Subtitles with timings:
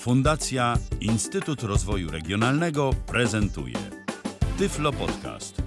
[0.00, 3.78] Fundacja Instytut Rozwoju Regionalnego prezentuje
[4.58, 5.62] Tyflo Podcast.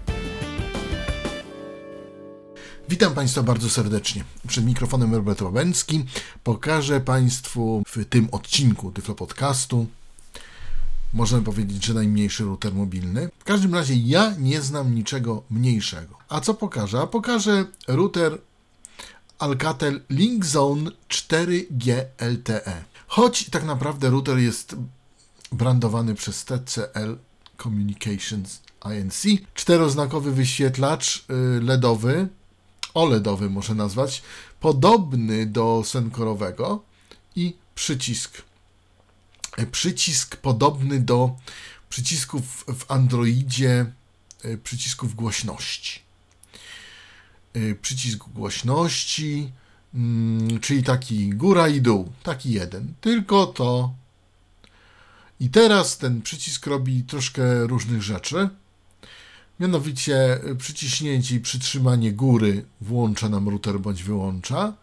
[2.89, 4.23] Witam Państwa bardzo serdecznie.
[4.47, 6.05] Przed mikrofonem Robert Łabęcki
[6.43, 9.87] pokażę Państwu w tym odcinku Tyflo Podcastu
[11.13, 13.29] możemy powiedzieć, że najmniejszy router mobilny.
[13.39, 16.17] W każdym razie ja nie znam niczego mniejszego.
[16.29, 16.99] A co pokażę?
[17.01, 18.37] A pokażę router
[19.39, 22.92] Alcatel Linkzone 4G LTE.
[23.13, 24.75] Choć tak naprawdę router jest
[25.51, 27.17] brandowany przez TCL
[27.63, 29.23] Communications INC.
[29.53, 32.27] Czteroznakowy wyświetlacz y, LEDowy,
[32.93, 34.21] OLEDowy może nazwać,
[34.59, 36.83] podobny do senkorowego
[37.35, 38.41] i przycisk.
[39.59, 41.35] Y, przycisk podobny do
[41.89, 43.93] przycisków w Androidzie,
[44.45, 45.99] y, przycisków głośności.
[47.81, 49.51] Przycisk głośności,
[50.61, 52.93] czyli taki góra i dół, taki jeden.
[53.01, 53.93] Tylko to.
[55.39, 58.49] I teraz ten przycisk robi troszkę różnych rzeczy.
[59.59, 64.73] Mianowicie y, przyciśnięcie i przytrzymanie góry włącza nam router bądź wyłącza.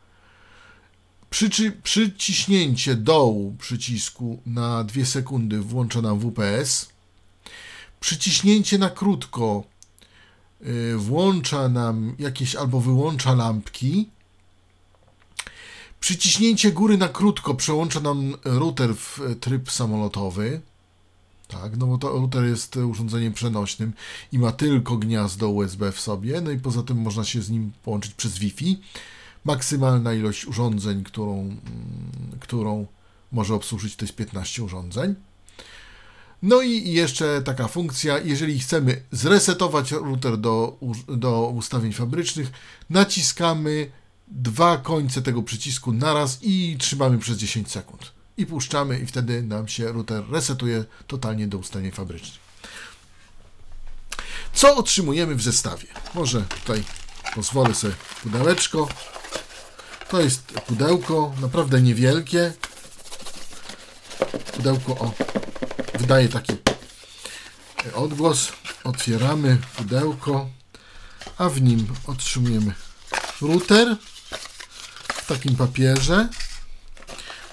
[1.30, 6.88] Przyci przyciśnięcie dołu przycisku na 2 sekundy włącza nam WPS.
[8.00, 9.64] Przyciśnięcie na krótko
[10.66, 14.08] y, włącza nam jakieś albo wyłącza lampki
[16.00, 20.60] Przyciśnięcie góry na krótko przełącza nam router w tryb samolotowy.
[21.48, 23.92] Tak, no bo to router jest urządzeniem przenośnym
[24.32, 27.72] i ma tylko gniazdo USB w sobie, no i poza tym można się z nim
[27.82, 28.80] połączyć przez Wi-Fi.
[29.44, 31.58] Maksymalna ilość urządzeń, którą, mm,
[32.40, 32.86] którą
[33.32, 35.14] może obsłużyć, to jest 15 urządzeń.
[36.42, 40.78] No i jeszcze taka funkcja, jeżeli chcemy zresetować router do,
[41.08, 42.52] do ustawień fabrycznych,
[42.90, 43.90] naciskamy
[44.30, 48.12] dwa końce tego przycisku naraz i trzymamy przez 10 sekund.
[48.36, 52.40] I puszczamy i wtedy nam się router resetuje totalnie do ustawień fabrycznych.
[54.52, 55.86] Co otrzymujemy w zestawie?
[56.14, 56.84] Może tutaj
[57.34, 58.88] pozwolę sobie pudełeczko.
[60.08, 62.52] To jest pudełko, naprawdę niewielkie.
[64.52, 65.12] Pudełko o,
[65.98, 66.52] wydaje taki
[67.94, 68.52] odgłos.
[68.84, 70.48] Otwieramy pudełko,
[71.38, 72.74] a w nim otrzymujemy
[73.40, 73.96] router
[75.30, 76.28] takim papierze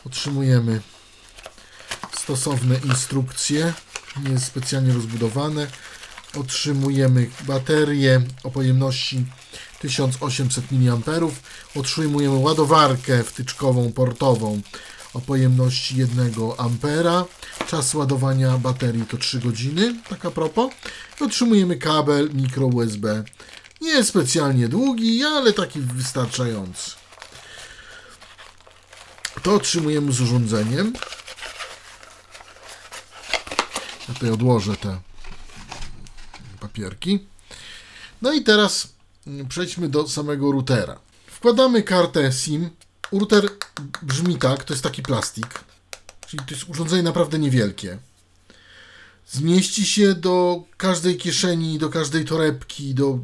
[0.05, 0.81] otrzymujemy
[2.17, 3.73] stosowne instrukcje,
[4.29, 5.67] nie specjalnie rozbudowane.
[6.39, 9.25] Otrzymujemy baterię o pojemności
[9.79, 11.31] 1800 mAh.
[11.75, 14.61] Otrzymujemy ładowarkę wtyczkową portową
[15.13, 17.25] o pojemności 1 A.
[17.67, 20.73] Czas ładowania baterii to 3 godziny, tak a propos.
[21.19, 23.23] Otrzymujemy kabel mikro USB.
[23.81, 27.06] Nie specjalnie długi, ale taki wystarczający
[29.41, 30.93] to otrzymujemy z urządzeniem.
[34.07, 34.99] Ja tutaj odłożę te
[36.59, 37.19] papierki.
[38.21, 38.93] No i teraz
[39.49, 40.99] przejdźmy do samego routera.
[41.27, 42.69] Wkładamy kartę SIM.
[43.11, 43.49] Router
[44.01, 45.63] brzmi tak, to jest taki plastik.
[46.27, 47.97] Czyli to jest urządzenie naprawdę niewielkie.
[49.27, 53.19] Zmieści się do każdej kieszeni, do każdej torebki, do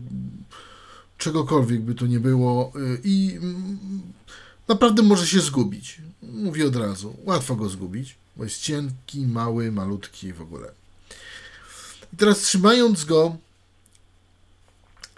[1.18, 3.40] czegokolwiek by to nie było y, i
[4.68, 6.02] naprawdę może się zgubić.
[6.22, 10.72] Mówię od razu, łatwo go zgubić, bo jest cienki, mały, malutki w ogóle.
[12.14, 13.38] I teraz trzymając go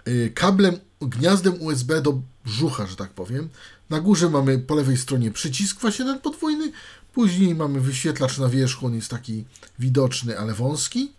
[0.08, 3.48] y, kablem, gniazdem USB do brzucha, że tak powiem,
[3.90, 6.72] na górze mamy po lewej stronie przycisk właśnie ten podwójny,
[7.12, 9.44] później mamy wyświetlacz na wierzchu, on jest taki
[9.78, 11.12] widoczny, ale wąski.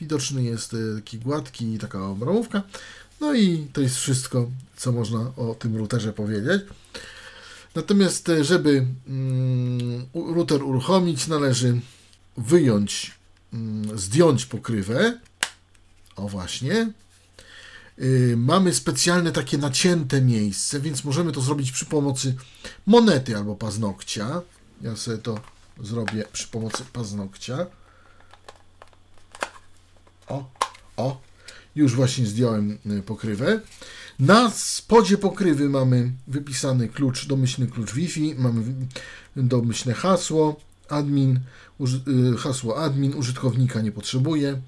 [0.00, 2.62] Widoczny jest y, taki gładki, taka obramówka.
[3.20, 6.62] No i to jest wszystko, co można o tym routerze powiedzieć.
[7.74, 11.80] Natomiast, e, żeby mm, router uruchomić, należy
[12.36, 13.12] wyjąć,
[13.52, 15.18] mm, zdjąć pokrywę.
[16.16, 16.92] O właśnie.
[17.98, 22.34] Y, mamy specjalne takie nacięte miejsce, więc możemy to zrobić przy pomocy
[22.86, 24.42] monety albo paznokcia.
[24.82, 25.40] Ja sobie to
[25.80, 27.66] zrobię przy pomocy paznokcia.
[30.28, 30.50] O,
[30.96, 31.20] o,
[31.74, 33.60] już właśnie zdjąłem y, pokrywę.
[34.18, 38.62] Na spodzie pokrywy mamy wypisany klucz, domyślny klucz Wi-Fi, mamy
[39.36, 41.40] domyślne hasło, admin,
[42.34, 44.60] y, hasło admin, użytkownika nie potrzebuje.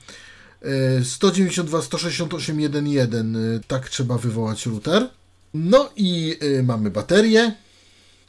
[1.01, 5.09] 192.168.1.1 y, tak trzeba wywołać router.
[5.55, 7.55] No i y, mamy baterię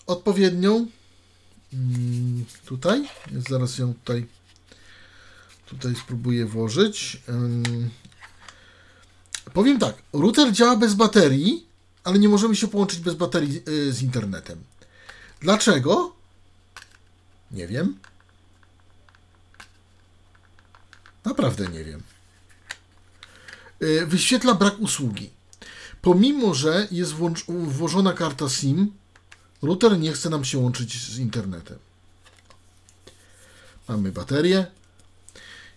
[0.07, 0.87] odpowiednią.
[1.73, 3.09] Mm, tutaj,
[3.49, 4.25] zaraz ją tutaj
[5.67, 7.21] tutaj spróbuję włożyć.
[9.57, 11.65] Powiem tak, router działa bez baterii,
[12.03, 14.63] ale nie możemy się połączyć bez baterii y, z internetem.
[15.41, 16.15] Dlaczego?
[17.51, 17.99] Nie wiem.
[21.25, 22.03] Naprawdę nie wiem.
[23.81, 25.29] Y, Wyświetla brak usługi.
[26.01, 27.13] Pomimo, że jest
[27.47, 28.91] włożona karta SIM,
[29.61, 31.79] router nie chce nam się łączyć z internetem.
[33.87, 34.67] Mamy baterię.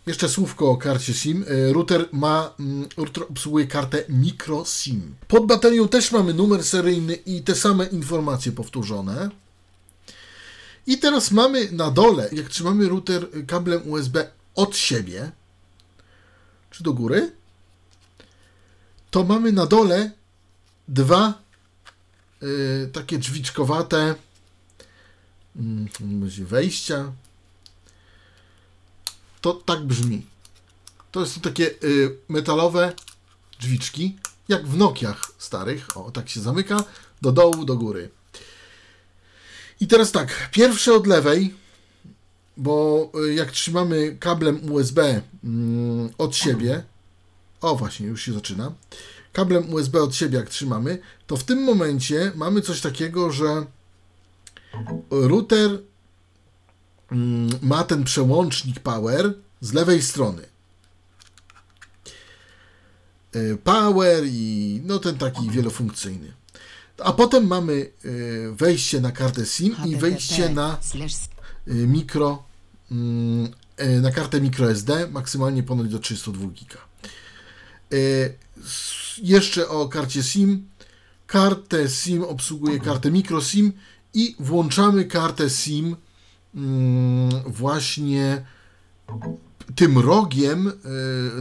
[0.06, 1.44] Jeszcze słówko o karcie SIM.
[1.50, 5.14] Y, Router ma, mm, router obsługuje kartę micro SIM.
[5.29, 9.31] Pod baterią też mamy numer seryjny i te same informacje powtórzone.
[10.87, 15.31] I teraz mamy na dole, jak trzymamy router kablem USB od siebie,
[16.70, 17.32] czy do góry,
[19.11, 20.11] to mamy na dole
[20.88, 21.43] dwa
[22.43, 24.14] y, takie drzwiczkowate
[25.56, 25.88] mm,
[26.41, 27.12] wejścia.
[29.41, 30.27] To tak brzmi.
[31.13, 32.93] To są takie y, metalowe
[33.61, 34.17] drzwiczki,
[34.49, 35.97] jak w Nokiach starych.
[35.97, 36.85] O, tak się zamyka
[37.23, 38.11] do dołu, do góry.
[39.81, 41.55] I teraz tak, pierwsze od lewej,
[42.57, 46.83] bo y, jak trzymamy kablem USB mm, od siebie,
[47.61, 48.73] o właśnie, już się zaczyna,
[49.33, 53.67] kablem USB od siebie jak trzymamy, to w tym momencie mamy coś takiego, że
[55.11, 55.79] router
[57.62, 60.43] ma ten przełącznik power z lewej strony.
[63.37, 66.33] Y, Power i no ten taki wielofunkcyjny.
[66.99, 67.73] A potem mamy
[68.05, 70.79] y, wejście na kartę SIM i wejście na
[71.69, 72.43] y, mikro,
[72.91, 73.49] mm,
[73.81, 76.79] y, na kartę microSD, maksymalnie ponoć do 32 giga.
[79.23, 80.69] Jeszcze o karcie SIM.
[81.27, 83.73] Kartę SIM obsługuje kartę micro SIM
[84.15, 85.97] i włączamy kartę SIM mm,
[87.47, 88.44] właśnie
[89.75, 90.73] tym rogiem y,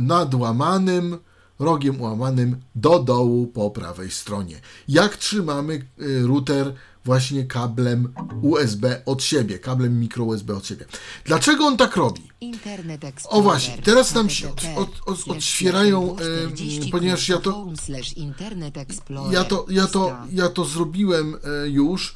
[0.02, 1.18] nadłamanym,
[1.60, 4.62] rogiem ułamanym do dołu po prawej stronie.
[4.88, 6.74] Jak trzymamy y, router
[7.06, 10.86] właśnie kablem USB od siebie, kablem mikro USB od siebie.
[11.26, 12.22] Dlaczego on tak robi?
[12.42, 14.62] Internet O właśnie, teraz nam się od-
[15.08, 15.44] od- od-
[16.12, 16.18] em,
[16.52, 17.52] 40 ponieważ ja to-
[19.34, 22.16] Ja to, ja to, ja to zrobiłem e, już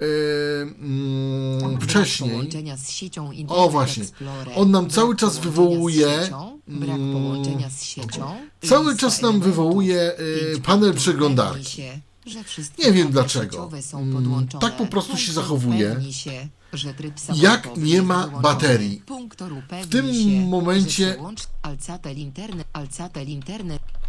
[0.00, 2.30] e, mm, wcześniej.
[2.30, 4.04] połączenia z siecią O właśnie,
[4.56, 6.08] on nam cały czas wywołuje,
[6.68, 8.34] Brak połączenia z siecią.
[8.68, 10.12] cały czas nam wywołuje,
[10.64, 11.82] panel przeglądarki.
[12.78, 13.70] Nie wiem dlaczego.
[14.60, 15.96] tak po prostu się zachowuje.
[17.34, 19.02] Jak nie ma baterii.
[19.58, 21.16] Upewnij tym momencie-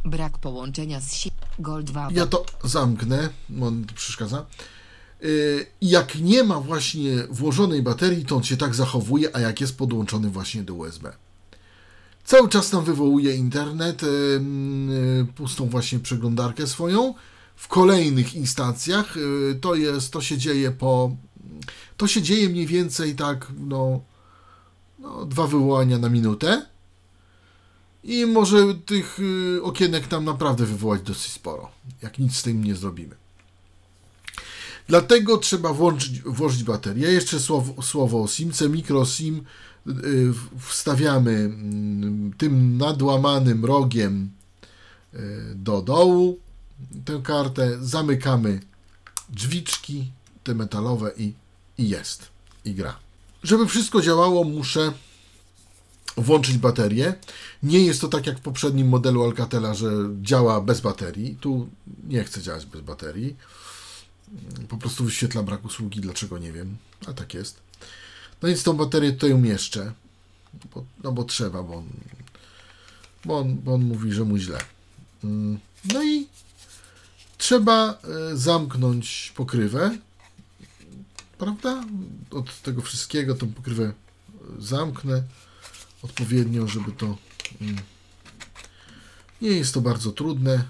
[0.06, 2.08] brak połączenia z siecią Gold 2.
[2.12, 4.46] Ja to zamknę, bo on przeszkadza.
[5.24, 9.78] Y, jak nie ma właśnie włożonej baterii, to on się tak zachowuje, a jak jest
[9.78, 11.14] podłączony właśnie do USB.
[12.24, 17.14] Cały czas nam wywołuje internet, y, y, pustą właśnie przeglądarkę swoją.
[17.56, 19.16] W kolejnych instancjach
[19.62, 21.16] to jest, to się dzieje po,
[21.98, 24.02] to się dzieje mniej więcej tak, no,
[25.00, 26.66] no dwa wywołania na minutę.
[28.04, 29.20] I może tych
[29.64, 31.72] okienek tam naprawdę wywołać dosyć sporo,
[32.02, 33.16] jak nic z tym nie zrobimy.
[34.88, 37.12] Dlatego trzeba włączyć, włożyć baterię.
[37.12, 38.70] Jeszcze słowo, słowo o SIMce.
[38.70, 39.44] Micro SIM
[39.88, 39.94] y,
[40.60, 44.30] wstawiamy mm, tym nadłamanym rogiem
[45.14, 45.20] y,
[45.56, 46.40] do dołu
[47.06, 48.60] tę kartę, zamykamy
[49.30, 50.12] drzwiczki,
[50.44, 51.34] te metalowe i,
[51.78, 52.30] i jest,
[52.66, 52.96] i gra.
[53.44, 54.94] Żeby wszystko działało, muszę
[56.18, 57.14] włączyć baterię.
[57.64, 59.92] Nie jest to tak jak w poprzednim modelu Alcatela, że
[60.22, 61.38] działa bez baterii.
[61.42, 61.70] Tu
[62.08, 63.36] nie chce działać bez baterii.
[64.70, 67.60] Po prostu wyświetla brak usługi, dlaczego nie wiem, a tak jest.
[68.42, 69.94] No więc tą baterię tutaj umieszczę,
[70.76, 71.86] bo, no bo trzeba, bo on,
[73.26, 74.58] bo, on, bo on mówi, że mu źle.
[75.24, 75.60] Mm,
[75.94, 76.28] No i
[77.38, 77.98] trzeba
[78.32, 79.98] e, zamknąć pokrywę,
[81.38, 81.84] prawda?
[82.32, 83.94] Od tego wszystkiego tą pokrywę e,
[84.60, 85.24] zamknę
[86.02, 87.18] odpowiednio, żeby to.
[87.62, 87.78] mm,
[89.42, 90.64] Nie jest to bardzo trudne.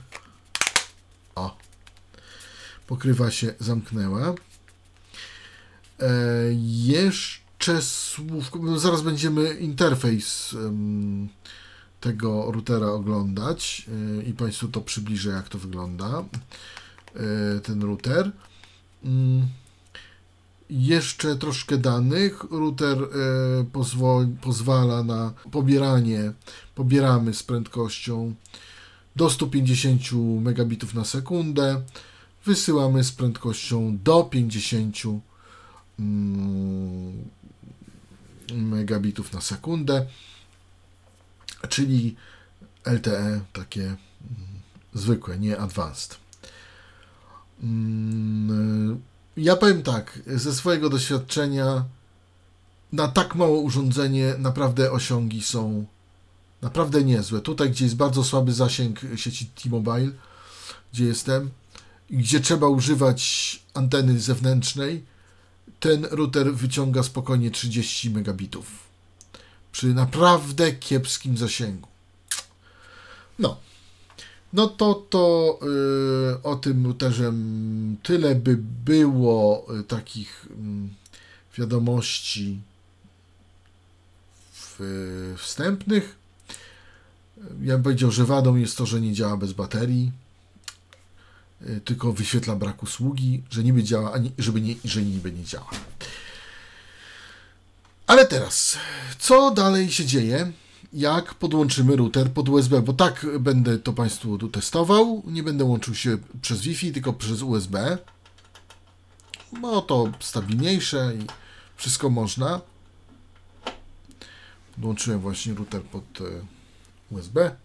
[1.35, 1.57] O.
[2.87, 4.35] Pokrywa się zamknęła.
[5.99, 6.09] E,
[6.83, 8.59] jeszcze słówko.
[8.59, 11.27] no Zaraz będziemy interfejs em,
[12.01, 13.85] tego routera oglądać
[14.19, 16.23] e, i Państwu to przybliżę, jak to wygląda.
[17.15, 18.31] E, ten router.
[19.03, 19.47] Mm.
[20.69, 22.43] Jeszcze troszkę danych.
[22.51, 23.07] Router e,
[23.73, 26.31] pozwol, pozwala na pobieranie,
[26.75, 28.33] pobieramy z prędkością
[29.15, 30.01] do 150
[30.41, 31.81] megabitów na sekundę.
[32.47, 34.97] Wysyłamy z prędkością do 50
[35.99, 37.29] mm,
[38.53, 40.05] megabitów na sekundę,
[41.69, 42.15] czyli
[42.85, 43.97] LTE takie mm,
[44.93, 46.17] zwykłe, nie advanced.
[47.63, 49.01] Mm,
[49.37, 51.85] Ja powiem tak, ze swojego doświadczenia
[52.91, 55.85] na tak małe urządzenie naprawdę osiągi są
[56.61, 57.41] Naprawdę niezłe.
[57.41, 60.11] Tutaj, gdzie jest bardzo słaby zasięg sieci T-Mobile,
[60.93, 61.49] gdzie jestem,
[62.09, 65.03] gdzie trzeba używać anteny zewnętrznej,
[65.79, 68.87] ten router wyciąga spokojnie 30 megabitów.
[69.71, 71.87] Przy naprawdę kiepskim zasięgu.
[73.39, 73.57] No.
[74.53, 75.59] No to to
[76.33, 77.33] y, o tym routerze
[78.03, 80.89] tyle by było y, takich mm,
[81.57, 82.59] wiadomości
[84.53, 86.15] w, wstępnych.
[87.61, 90.11] Ja bym powiedział, że wadą jest to, że nie działa bez baterii,
[91.85, 95.69] tylko wyświetla brak usługi, że niby działa, ani, żeby nie, że niby nie działa.
[98.07, 98.77] Ale teraz,
[99.19, 100.51] co dalej się dzieje,
[100.93, 102.81] jak podłączymy router pod USB?
[102.81, 105.23] Bo tak będę to Państwu testował.
[105.25, 107.97] Nie będę łączył się przez Wi-Fi, tylko przez USB.
[109.61, 111.27] Bo to stabilniejsze i
[111.75, 112.61] wszystko można.
[114.75, 116.23] Podłączyłem właśnie router pod e,
[117.11, 117.55] USB.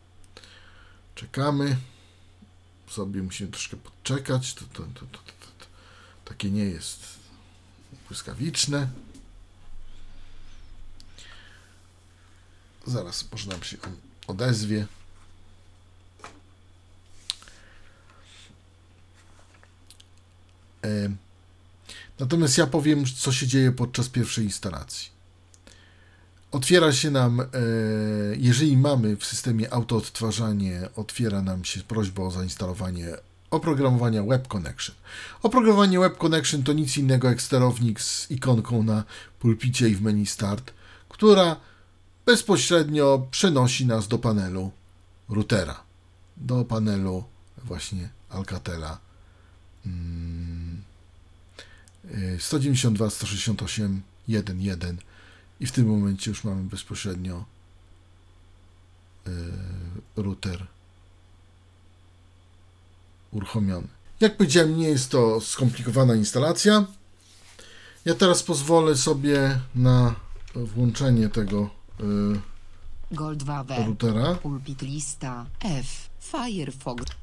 [1.14, 1.76] Czekamy.
[2.92, 4.54] Sobie musimy troszkę podczekać.
[4.54, 5.66] To, to, to, to, to,
[6.24, 7.00] takie nie jest
[8.08, 8.88] błyskawiczne.
[12.86, 13.96] Zaraz może nam się on
[14.26, 14.86] odezwie.
[22.18, 25.11] Natomiast ja powiem, co się dzieje podczas pierwszej instalacji.
[26.52, 27.44] Otwiera się nam, e,
[28.36, 33.08] jeżeli mamy w systemie autoodtwarzanie, otwiera nam się prośba o zainstalowanie
[33.50, 34.94] oprogramowania Web Connection.
[35.42, 39.04] Oprogramowanie Web Connection to nic innego jak sterownik z ikonką na
[39.38, 40.72] pulpicie i w menu Start,
[41.08, 41.56] która
[42.26, 44.70] bezpośrednio przenosi nas do panelu
[45.28, 45.80] routera,
[46.36, 47.24] do panelu
[47.64, 48.98] właśnie Alcatela.
[49.86, 50.82] Mm,
[52.38, 54.96] 192, 168, 1.1
[55.62, 57.44] i w tym momencie już mamy bezpośrednio
[59.26, 59.30] y,
[60.16, 60.66] router
[63.32, 63.88] uruchomiony.
[64.20, 66.86] Jak powiedziałem, nie jest to skomplikowana instalacja.
[68.04, 70.14] Ja teraz pozwolę sobie na
[70.54, 72.04] włączenie tego y,
[73.10, 73.86] Gold 2W.
[73.86, 74.34] routera.
[74.34, 75.86] Pulpit lista F.
[76.20, 77.21] Firefox.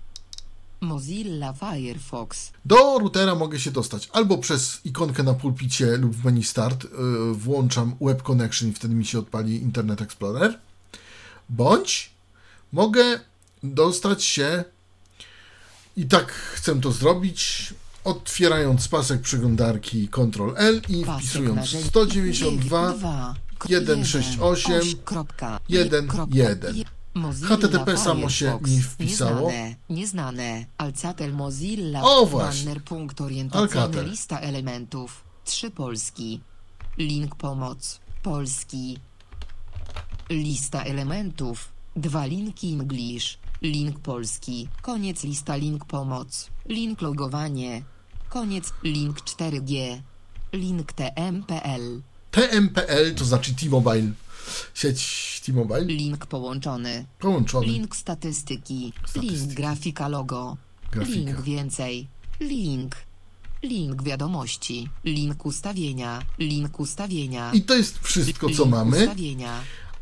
[0.82, 2.52] Mozilla Firefox.
[2.66, 6.86] Do routera mogę się dostać albo przez ikonkę na pulpicie lub w menu Start.
[6.86, 6.88] y,
[7.34, 10.60] Włączam Web Connection i wtedy mi się odpali Internet Explorer.
[11.50, 12.12] Bądź
[12.72, 13.20] mogę
[13.64, 14.64] dostać się
[15.98, 22.94] i tak chcę to zrobić, otwierając pasek przeglądarki Ctrl L i Pasek wpisując narzędzi 192
[22.94, 24.82] 2, 168,
[27.16, 27.48] 1.1.
[27.48, 29.52] HTTP samo się mi wpisało.
[29.52, 30.66] Nieznane, nieznane.
[30.78, 32.02] Alcatel Mozilla.
[32.04, 32.66] O, właśnie.
[32.66, 33.82] Banner punkt orientacyjny.
[33.82, 34.10] Alcatel.
[34.10, 35.24] Lista elementów.
[35.46, 36.42] Trzy Polski.
[36.98, 38.00] Link pomoc.
[38.24, 39.00] Polski.
[40.30, 41.70] Lista elementów.
[41.96, 43.38] Dwa linki English.
[43.62, 44.68] Link polski.
[44.82, 46.50] Koniec lista link pomoc.
[46.66, 47.84] Link logowanie.
[48.30, 50.02] Koniec link 4G.
[50.54, 52.02] Link TMPL.
[52.32, 54.12] TMPL to znaczy T-Mobile,
[54.74, 57.06] sieć T-Mobile Link połączony.
[57.20, 57.68] połączony.
[57.68, 58.94] Link statystyki.
[59.08, 59.36] Statystyki.
[59.38, 60.58] Link grafika logo.
[60.92, 61.18] Grafika.
[61.20, 62.08] Link więcej.
[62.40, 62.96] Link.
[63.64, 64.90] Link wiadomości.
[65.06, 66.22] Link ustawienia.
[66.40, 67.52] Link ustawienia.
[67.54, 69.54] I to jest wszystko, co Link mamy, Ustawienia.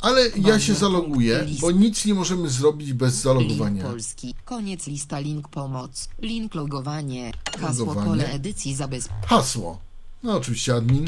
[0.01, 3.83] ale ja się zaloguję, bo nic nie możemy zrobić bez Link zalogowania.
[3.83, 4.33] polski.
[4.45, 6.09] Koniec lista link pomoc.
[6.21, 7.31] Link logowanie.
[7.59, 8.07] Hasło Logowanie.
[8.09, 9.27] pole edycji zabezpieczenia.
[9.27, 9.79] Hasło.
[10.23, 11.05] No oczywiście admin.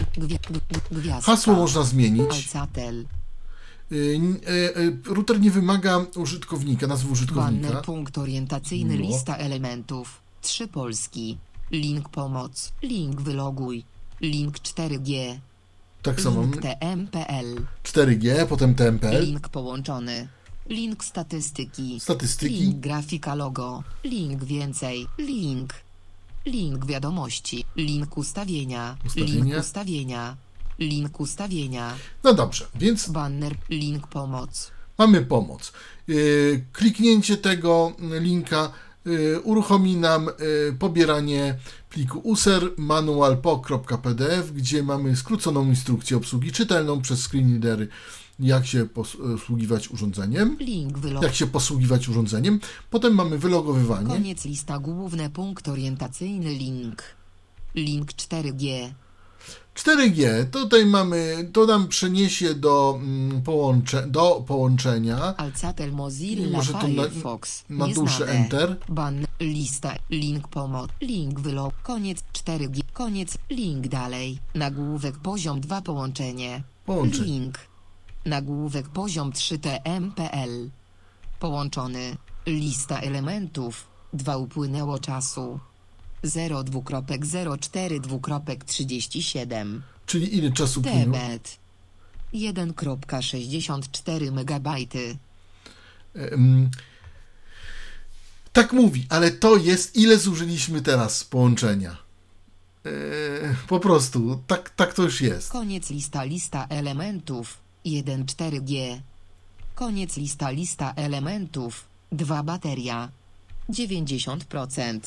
[1.24, 2.32] Hasło można zmienić.
[2.32, 3.06] Alcatel.
[3.92, 7.68] Y, y, y, Router nie wymaga użytkownika, nazwy użytkownika.
[7.68, 9.02] Banner punkt orientacyjny No.
[9.02, 10.22] lista elementów.
[10.42, 11.38] Trzy Polski.
[11.72, 12.72] Link pomoc.
[12.84, 13.84] Link wyloguj.
[14.22, 15.40] Link 4G.
[16.02, 16.42] Tak samo.
[16.42, 17.66] Link TMPL.
[17.84, 19.22] 4G, potem TMPL.
[19.26, 20.28] Link połączony.
[20.70, 22.00] Link statystyki.
[22.00, 22.56] Statystyki.
[22.56, 23.84] Link grafika logo.
[24.04, 25.08] Link więcej.
[25.18, 25.74] Link.
[26.46, 27.66] Link wiadomości.
[27.76, 28.98] Link ustawienia.
[29.06, 29.44] Ustawienia.
[29.44, 30.38] Link ustawienia.
[30.80, 31.96] Link ustawienia.
[32.24, 33.56] No dobrze, więc Banner.
[33.70, 34.72] Link pomoc.
[34.98, 35.74] mamy pomoc.
[36.10, 38.72] Y, Kliknięcie tego linka
[39.08, 41.56] y, uruchomi nam y, pobieranie
[41.90, 47.88] pliku user manualpo.pdf, gdzie mamy skróconą instrukcję obsługi czytelną przez screenreadery,
[48.40, 50.58] jak się posługiwać urządzeniem.
[51.22, 52.60] Jak się posługiwać urządzeniem.
[52.90, 54.08] Potem mamy wylogowywanie.
[54.08, 57.04] Koniec lista główne punkt orientacyjny link.
[57.76, 58.90] Link 4G.
[59.84, 65.38] 4G, tutaj mamy, to nam przeniesie do, mm, połącze, do połączenia.
[65.38, 67.64] Alcatel Mozilla Może tu na- Firefox.
[67.70, 68.32] na duszę Nieznane.
[68.32, 68.78] Enter.
[68.90, 69.26] Ban.
[69.40, 69.96] Lista.
[70.10, 70.90] Link pomoc.
[71.02, 71.74] Link wylog.
[71.84, 72.82] Koniec 4G.
[72.94, 73.38] Koniec.
[73.50, 74.40] Link dalej.
[74.56, 76.64] Nagłówek poziom 2 połączenie.
[76.86, 77.26] Połączenie.
[77.26, 77.60] Link.
[78.26, 80.70] Nagłówek poziom 3 TMPL.
[81.40, 82.18] Połączony.
[82.46, 83.88] Lista elementów.
[84.14, 85.60] 2 upłynęło czasu.
[86.24, 87.22] 0 dwukropek
[87.60, 89.84] 04 dwukropek 37.
[90.06, 90.82] Czyli ile czasu?
[90.82, 91.60] Debet.
[92.34, 95.18] 1,64 megabajty.
[96.16, 96.70] Em,
[98.54, 101.98] tak mówi, ale to jest ile zużyliśmy teraz połączenia.
[102.86, 102.90] E,
[103.68, 105.52] po prostu, tak, tak to już jest.
[105.52, 109.00] Koniec lista lista elementów 1,4G.
[109.76, 113.10] Koniec lista lista elementów 2 bateria
[113.70, 115.00] 90%.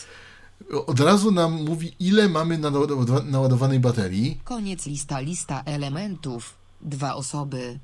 [0.86, 4.40] Od razu nam mówi, ile mamy naładowa- naładowanej baterii.
[4.44, 7.78] Koniec lista lista elementów 2 osoby.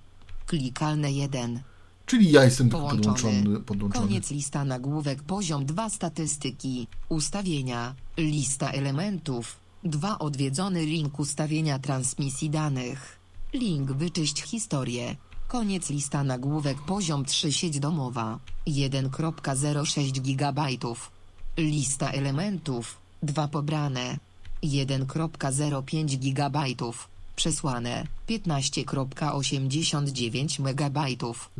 [0.47, 1.61] Klikalne 1.
[2.06, 2.99] Czyli ja jestem Połączony.
[3.00, 3.61] podłączony.
[3.61, 4.06] podłączony.
[4.06, 6.87] Koniec lista nagłówek poziom 2 statystyki.
[7.08, 7.94] Ustawienia.
[8.16, 9.56] Lista elementów.
[9.85, 13.18] 2 odwiedzony link ustawienia transmisji danych.
[13.52, 15.16] Link wyczyść historię.
[15.49, 18.38] Koniec lista nagłówek poziom 3 sieć domowa.
[18.66, 20.62] 1.06 GB.
[21.58, 22.96] Lista elementów.
[23.22, 24.18] 2 pobrane.
[24.62, 26.64] 1.05 GB.
[27.36, 30.98] Przesłane 15.89 MB.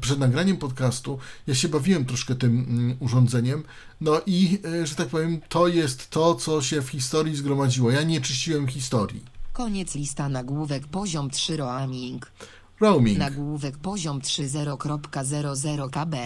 [0.01, 3.63] Przed nagraniem podcastu ja się bawiłem troszkę tym mm, urządzeniem,
[4.01, 7.91] no i, e, że tak powiem, to jest to, co się w historii zgromadziło.
[7.91, 9.25] Ja nie czyściłem historii.
[9.53, 12.33] Koniec lista nagłówek poziom 3 roaming.
[12.81, 13.19] Roaming.
[13.19, 16.17] Nagłówek poziom 30.00 KB.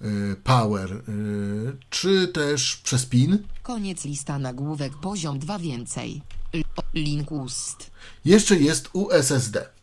[0.00, 0.06] e,
[0.44, 1.02] Power,
[1.90, 3.38] czy też przez PIN.
[3.62, 6.22] Koniec lista nagłówek poziom 2 więcej.
[6.94, 7.90] Link ust.
[8.24, 9.75] Jeszcze jest USSD.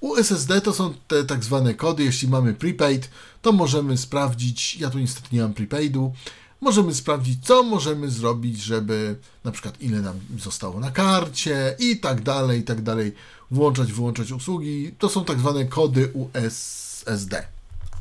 [0.00, 2.04] USSD to są te tak zwane kody.
[2.04, 3.10] Jeśli mamy prepaid,
[3.42, 4.76] to możemy sprawdzić.
[4.76, 6.12] Ja tu niestety nie mam prepaidu.
[6.60, 12.22] Możemy sprawdzić, co możemy zrobić, żeby na przykład ile nam zostało na karcie i tak
[12.22, 13.14] dalej, i tak dalej.
[13.50, 14.94] Włączać, wyłączać usługi.
[14.98, 17.46] To są tak zwane kody USSD.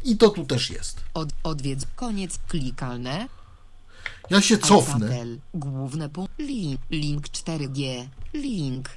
[0.03, 1.01] I to tu też jest.
[1.13, 1.85] Od, odwiedz.
[1.95, 3.27] Koniec klikalne.
[4.29, 5.25] Ja się cofnę.
[5.53, 6.33] Główne punkt.
[6.39, 6.81] Link.
[6.91, 8.07] Link 4G.
[8.33, 8.89] Link.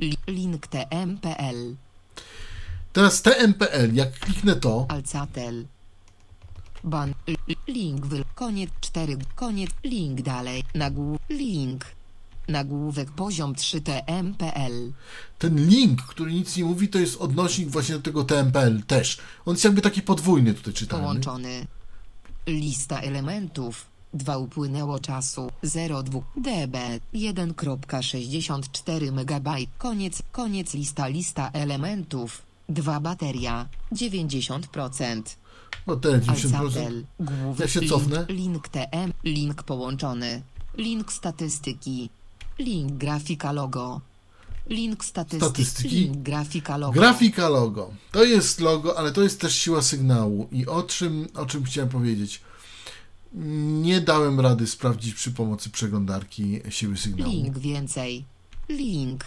[0.00, 1.76] Li, link TMPL.
[2.92, 5.66] Teraz TMPL, jak kliknę to, Alcatel.
[6.84, 7.14] Ban.
[7.68, 8.24] Link wy.
[8.34, 9.16] Koniec 4.
[9.34, 9.70] Koniec.
[9.84, 10.64] Link dalej.
[10.74, 11.20] Nagłów.
[11.28, 11.84] Link.
[12.48, 14.92] Nagłówek poziom 3 TMPL.
[15.38, 19.18] ten link, który nic nie mówi, to jest odnośnik właśnie do tego TMPL też.
[19.46, 21.02] On jest jakby taki podwójny tutaj czytany.
[21.02, 21.66] Połączony.
[22.46, 23.86] Lista elementów.
[24.14, 25.50] 2 upłynęło czasu.
[25.62, 26.78] 02 dB.
[27.14, 29.48] 1.64 MB.
[29.78, 30.22] Koniec.
[30.32, 32.42] Koniec lista lista elementów.
[32.68, 33.68] 2 bateria.
[33.92, 35.22] 90%.
[35.86, 36.56] No te 90%.
[36.56, 37.04] Alcatel.
[37.20, 38.26] Główny Ja się link, cofnę.
[38.28, 39.12] Link TM.
[39.24, 40.42] Link połączony.
[40.76, 42.10] Link statystyki.
[42.58, 44.00] Link grafika logo.
[44.66, 45.50] Link statystyki.
[45.50, 45.96] Statystyki?
[45.96, 47.00] Link grafika logo.
[47.00, 47.90] Grafika logo.
[48.12, 50.48] To jest logo, ale to jest też siła sygnału.
[50.52, 52.40] I o czym, o czym chciałem powiedzieć?
[53.34, 57.32] Nie dałem rady sprawdzić przy pomocy przeglądarki siły sygnału.
[57.32, 58.24] Link więcej.
[58.68, 59.24] Link.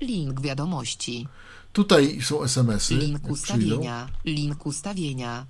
[0.00, 1.28] Link wiadomości.
[1.72, 2.94] Tutaj są SMS-y.
[2.94, 3.32] Link przyjdą.
[3.32, 4.08] ustawienia.
[4.24, 5.46] Link ustawienia.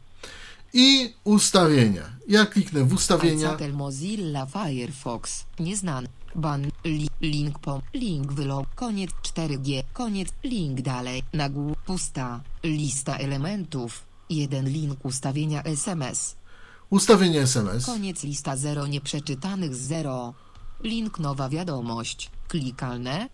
[0.73, 2.17] I ustawienia.
[2.29, 3.49] Ja kliknę w ustawienia.
[3.49, 5.45] Alcatel Mozilla Firefox.
[5.59, 6.09] Nieznany.
[6.35, 6.71] Ban.
[6.85, 7.83] Li, link po.
[7.95, 8.75] Link wylog.
[8.75, 9.83] Koniec 4G.
[9.93, 10.29] Koniec.
[10.45, 11.23] Link dalej.
[11.33, 11.77] Nagłów.
[11.87, 12.41] Pusta.
[12.65, 14.05] Lista elementów.
[14.31, 16.37] Jeden link ustawienia SMS.
[16.91, 17.87] Ustawienia SMS.
[17.87, 20.35] Koniec lista 0 nieprzeczytanych z 0.
[20.83, 22.31] Link nowa wiadomość.
[22.49, 23.29] Klikalne.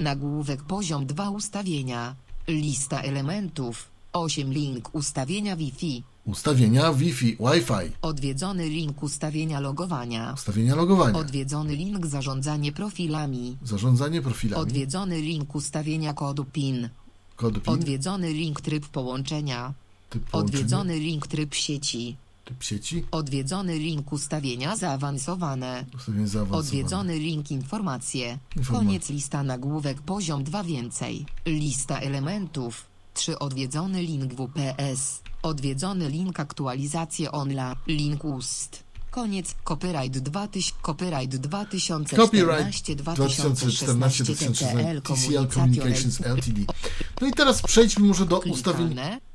[0.00, 2.14] Nagłówek poziom 2 ustawienia.
[2.48, 3.88] Lista elementów.
[4.12, 6.02] 8 link ustawienia Wi-Fi.
[6.24, 10.32] Ustawienia Wi-Fi, Wi-Fi, Odwiedzony link ustawienia logowania.
[10.34, 13.56] ustawienia logowania, Odwiedzony link zarządzanie profilami.
[13.64, 16.88] zarządzanie profilami, Odwiedzony link ustawienia kodu PIN.
[17.36, 19.74] kod PIN, Odwiedzony link tryb połączenia.
[20.10, 22.16] typ połączenia, Odwiedzony link tryb sieci.
[22.48, 25.84] Typ sieci, Odwiedzony link ustawienia zaawansowane.
[25.96, 26.66] ustawienie zaawansowane.
[26.66, 28.38] Odwiedzony link informacje.
[28.68, 31.26] Koniec lista nagłówek poziom 2 więcej.
[31.46, 32.86] Lista elementów.
[33.14, 35.20] 3 odwiedzony link WPS.
[35.42, 37.74] Odwiedzony link aktualizacje online.
[37.86, 38.84] Link ust.
[39.10, 39.54] Koniec.
[39.64, 40.72] Copyright 2000.
[40.82, 46.60] Copyright 2014 Copyright 2016 2014-2016 TCL Communications Ltd.
[47.20, 48.86] No i teraz przejdźmy może do ustawień.
[48.86, 49.27] Klikalne.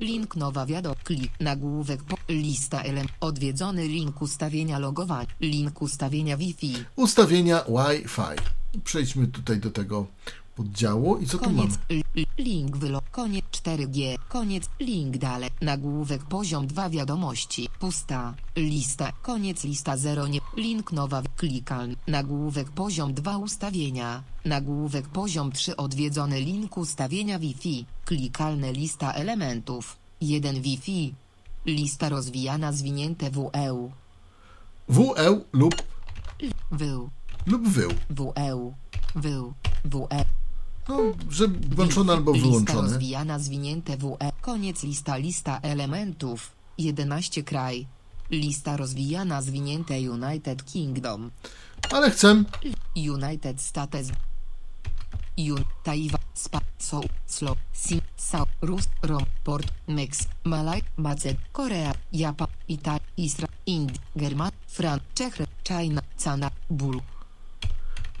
[0.00, 0.94] Link nowa wiadomo.
[1.04, 1.32] Klik.
[1.40, 2.02] Nagłówek.
[2.02, 3.10] Po, lista element.
[3.20, 5.26] Odwiedzony link ustawienia logowania.
[5.40, 6.74] Link ustawienia Wi-Fi.
[6.96, 8.42] Ustawienia Wi-Fi.
[8.84, 10.06] Przejdźmy tutaj do tego
[10.56, 11.56] poddziału i co tu mamy?
[11.56, 11.78] Koniec.
[11.90, 13.00] L- link wylo.
[13.10, 14.18] Koniec 4G.
[14.28, 14.64] Koniec.
[14.80, 15.50] Link dalej.
[15.60, 17.68] Nagłówek poziom 2 wiadomości.
[17.80, 18.34] Pusta.
[18.56, 19.12] Lista.
[19.22, 20.40] Koniec lista 0 nie.
[20.56, 21.22] Link nowa.
[21.36, 21.96] Klikalny.
[22.06, 24.22] Nagłówek poziom 2 ustawienia.
[24.44, 27.86] Nagłówek poziom 3 odwiedzony link ustawienia Wi-Fi.
[28.04, 29.96] Klikalne lista elementów.
[30.20, 31.14] 1 Wi-Fi.
[31.66, 33.92] Lista rozwijana zwinięte WEU.
[34.88, 35.74] WE lub,
[36.70, 37.10] Wył.
[37.46, 37.90] lub wył.
[38.10, 38.74] WEU.
[39.14, 39.52] Wył.
[39.84, 40.24] WE.
[40.88, 40.98] No,
[41.30, 44.32] że włączone albo Lista rozwijana zwinięte WE.
[44.40, 46.52] Koniec lista lista elementów.
[46.78, 47.86] 11 kraj.
[48.30, 51.30] Lista rozwijana zwinięte United Kingdom.
[51.90, 52.44] Ale chcę
[52.96, 54.08] United States.
[55.38, 62.48] Un, Taiwan, Spa, So, Slo, Sin, South, Rus, Rom, Port, Mex, Malaj, Maced, Korea, Japan,
[62.68, 67.00] Italia, Israel, Indie, German, Fran, Czech, China, Cana, Bul,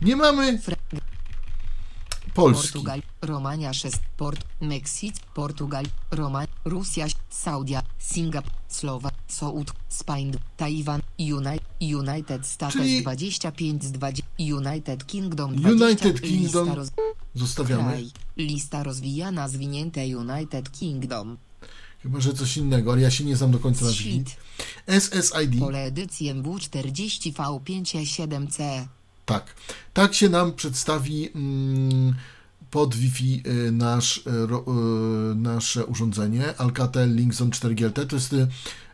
[0.02, 0.76] Nie mamy Fra,
[2.34, 2.72] Polski.
[2.72, 11.62] Portugal, Romania 6, Port, Meksyk, Portugal, Roman, Rosja, Saudia, Singapur, Słowa, Soud, Spain, Tajwan, United,
[11.80, 16.90] United States Czyli- 25 z 20, United Kingdom 20, United Kingdom lista roz,
[17.34, 17.82] Zostawiamy.
[17.82, 21.36] kraj, lista rozwijana zwinięte United Kingdom,
[22.02, 23.92] Chyba, że coś innego, ale ja się nie znam do końca.
[23.92, 24.36] Sheet,
[24.86, 25.58] SSID.
[25.60, 28.86] pole edycji MW40V57C,
[29.26, 29.54] Tak.
[29.92, 32.14] Tak się nam przedstawi mm,
[32.70, 34.64] pod Wi-Fi y, nasz, y, ro,
[35.32, 38.06] y, nasze urządzenie Alcatel Linkson 4GLT.
[38.06, 38.48] To jest y,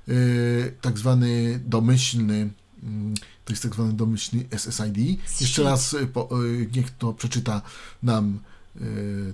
[0.08, 2.50] y, tak zwany domyślny
[2.82, 3.14] mm,
[3.44, 4.96] to jest tak zwany domyślny SSID.
[5.40, 6.28] Jeszcze raz po,
[6.76, 7.62] niech to przeczyta
[8.02, 8.38] nam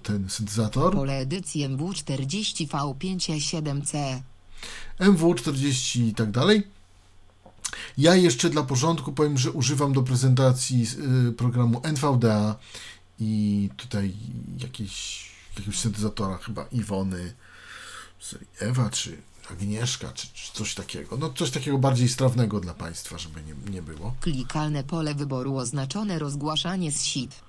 [0.02, 0.94] ten syntezator.
[0.94, 4.20] pole edycji MW40V57C,
[5.00, 6.75] MW40 i tak dalej.
[7.98, 10.86] Ja jeszcze dla porządku powiem, że używam do prezentacji
[11.28, 12.56] y, programu NVDA
[13.18, 14.12] i tutaj
[14.58, 15.26] jakieś,
[15.56, 17.34] jakiegoś syntezatora, chyba Iwony,
[18.60, 19.16] Ewa czy
[19.50, 21.16] Agnieszka, czy, czy coś takiego.
[21.16, 24.14] No coś takiego bardziej strawnego dla Państwa, żeby nie, nie było.
[24.20, 27.46] klikalne pole wyboru oznaczone rozgłaszanie z sit.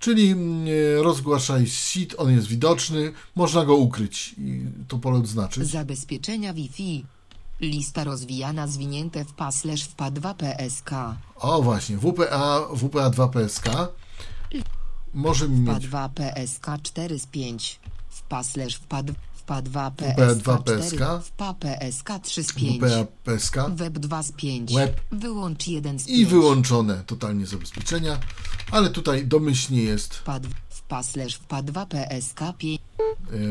[0.00, 0.66] Czyli mm,
[1.02, 5.66] rozgłaszaj sheet, on jest widoczny, można go ukryć i to pole odznaczyć.
[5.66, 7.04] Zabezpieczenia Wi-Fi.
[7.60, 10.90] Lista rozwijana zwinięte w paslash wpa 2 PSK.
[11.36, 13.64] O właśnie, WPA, WPA 2 PSK.
[15.14, 15.86] Możemy wpa mieć...
[15.88, 17.80] 2 PSK 4 z 5.
[18.08, 19.02] Wpa slash wpa,
[19.34, 22.82] wpa 2 PSK, WPA 2 PSK 4, wpa PSK 3 z 5.
[22.82, 23.56] WPA PSK.
[23.70, 24.74] Web 2 z 5.
[24.74, 25.00] Web.
[25.12, 26.18] Wyłącz 1 z 5.
[26.18, 28.18] I wyłączone totalnie zabezpieczenia,
[28.70, 30.14] ale tutaj domyślnie jest...
[30.14, 30.54] Wpa 2
[30.88, 32.40] wpa slash wpa 2 PSK.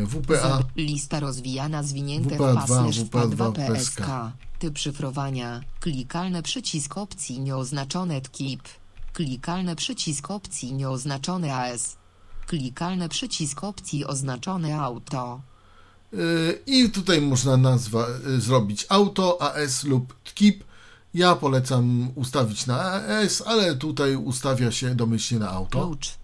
[0.05, 0.63] WPA.
[0.75, 4.01] Lista rozwijana zwinięte WPA2, PAD2 psk.
[4.59, 5.61] Typ szyfrowania.
[5.79, 8.61] Klikalne przycisk opcji nieoznaczone tkip.
[9.13, 11.97] Klikalne przycisk opcji nieoznaczone AS.
[12.47, 15.41] Klikalne przycisk opcji oznaczone auto.
[16.13, 16.17] E,
[16.65, 20.63] I tutaj można nazwa e, zrobić auto, AS lub tkip.
[21.13, 25.87] Ja polecam ustawić na AS, ale tutaj ustawia się domyślnie na auto.
[25.87, 26.17] Klucz.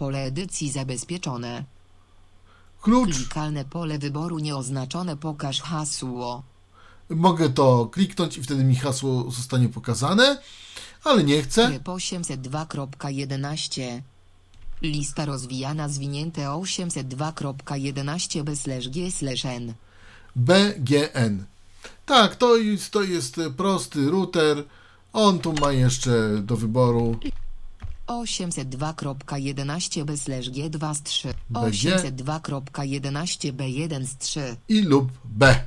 [0.00, 1.64] Pole edycji zabezpieczone.
[2.82, 6.42] Klucz, Klikalne pole wyboru nieoznaczone pokaż hasło.
[7.10, 10.38] mogę to kliknąć i wtedy mi hasło zostanie pokazane,
[11.04, 11.68] ale nie chcę.
[11.68, 14.00] Tryb 802.11.
[14.82, 19.74] Lista rozwijana zwinięte 802.11 b slash g slash n.
[20.36, 21.44] BGN.
[22.06, 24.64] Tak, to jest, to jest prosty router.
[25.12, 27.18] On tu ma jeszcze do wyboru
[28.10, 31.34] 802.11 b slash g2 z 3.
[31.50, 31.60] BG.
[31.60, 34.56] 802.11 b1 z 3.
[34.68, 35.62] i lub B.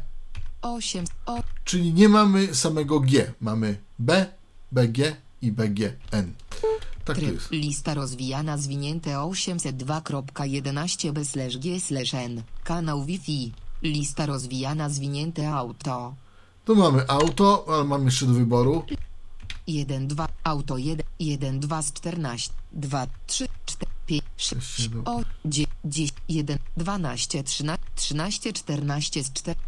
[0.62, 3.34] 8 o, Czyli nie mamy samego G.
[3.42, 4.26] Mamy B,
[4.72, 6.34] BG i BGN.
[7.06, 7.34] Tak to Tryb.
[7.34, 7.52] jest.
[7.52, 12.42] Lista rozwijana zwinięte 802.11 b slash g slash n.
[12.64, 13.52] Kanał Wi-Fi.
[13.82, 16.16] Lista rozwijana zwinięte auto.
[16.66, 18.84] Tu mamy auto, ale mamy jeszcze do wyboru.
[19.68, 25.02] 1, 2, auto 1, 1, 2 z 14, 2, 3, 4, 5, 6, siedem.
[25.06, 29.60] o, 10, 1, 12, 13, 13, 14 z 4,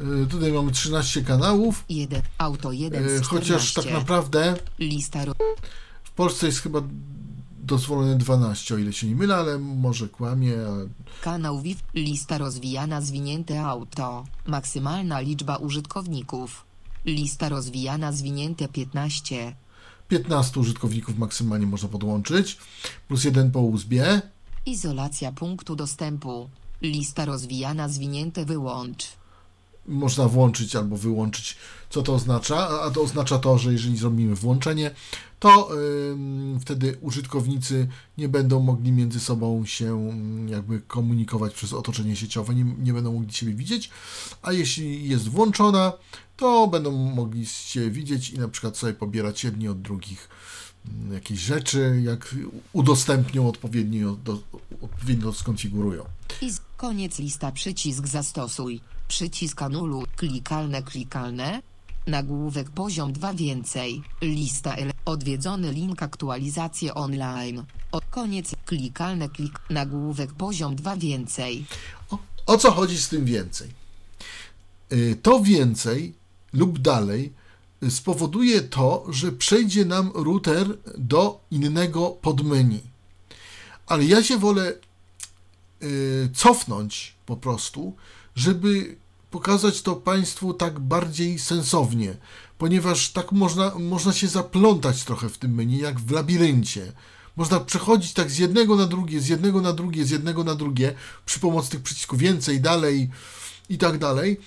[0.00, 3.28] Y, Tutaj mamy 13 kanałów, 1, auto 1 z y, 14.
[3.54, 5.34] chociaż tak naprawdę Lista ro-
[6.04, 6.80] w Polsce jest chyba
[7.62, 10.52] dozwolone 12, o ile się nie mylę, ale może kłamie.
[10.68, 10.88] ale-
[11.22, 16.64] Kanał WIF, lista rozwijana zwinięte auto, maksymalna liczba użytkowników.
[17.04, 19.56] Lista rozwijana zwinięte 15.
[20.08, 22.58] 15 użytkowników maksymalnie można podłączyć,
[23.08, 24.22] plus jeden po USB.
[24.66, 26.48] Izolacja punktu dostępu.
[26.82, 29.06] Lista rozwijana zwinięte wyłącz.
[29.88, 31.56] Można włączyć albo wyłączyć.
[31.90, 32.68] Co to oznacza?
[32.82, 34.90] A to oznacza to, że jeżeli zrobimy włączenie,
[35.38, 35.68] to
[36.12, 37.88] ym, wtedy użytkownicy
[38.18, 43.12] nie będą mogli między sobą się ym, jakby komunikować przez otoczenie sieciowe, nie, nie będą
[43.12, 43.90] mogli siebie widzieć,
[44.42, 45.92] a jeśli jest włączona,
[46.36, 50.28] to będą mogli się widzieć i na przykład sobie pobierać jedni od drugich
[50.88, 52.34] ym, jakieś rzeczy, jak
[52.72, 54.38] udostępnią odpowiednio, do,
[54.82, 56.04] odpowiednio skonfigurują.
[56.40, 58.80] I koniec lista przycisk zastosuj.
[59.08, 60.04] Przycisk anuluj.
[60.16, 61.62] Klikalne klikalne.
[62.06, 64.02] Nagłówek poziom 2 więcej.
[64.22, 64.92] Lista ele.
[65.04, 67.64] Odwiedzony link aktualizacje online.
[67.92, 69.60] O koniec klikalne klik.
[69.70, 71.64] Nagłówek poziom 2 więcej.
[72.10, 73.70] O, o co chodzi z tym więcej?
[74.92, 76.14] Y, To więcej
[76.56, 77.32] lub dalej
[77.90, 82.80] spowoduje to, że przejdzie nam router do innego podmenu.
[83.86, 84.72] Ale ja się wolę
[85.82, 87.96] y, cofnąć po prostu,
[88.36, 88.96] żeby
[89.30, 92.16] pokazać to Państwu tak bardziej sensownie,
[92.58, 96.92] ponieważ tak można, można się zaplątać trochę w tym menu, jak w labiryncie.
[97.36, 100.94] Można przechodzić tak z jednego na drugie, z jednego na drugie, z jednego na drugie
[101.26, 103.10] przy pomocy tych przycisków więcej, dalej
[103.68, 104.40] i tak dalej.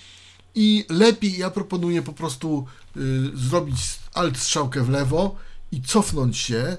[0.54, 3.76] I lepiej ja proponuję po prostu y, zrobić
[4.14, 5.36] alt strzałkę w lewo
[5.72, 6.76] i cofnąć się,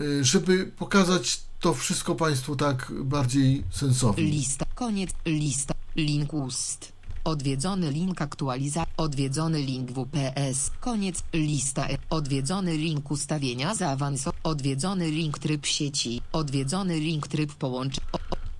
[0.00, 4.24] y, żeby pokazać to wszystko Państwu tak bardziej sensownie.
[4.24, 4.66] Lista.
[4.74, 5.10] Koniec.
[5.26, 5.74] Lista.
[5.96, 6.92] Link ust.
[7.24, 8.86] Odwiedzony link aktualiza.
[8.96, 10.70] Odwiedzony link WPS.
[10.80, 11.22] Koniec.
[11.32, 11.88] Lista.
[12.10, 14.34] Odwiedzony link ustawienia zaawansow.
[14.42, 16.20] Odwiedzony link tryb sieci.
[16.32, 18.04] Odwiedzony link tryb połączeń.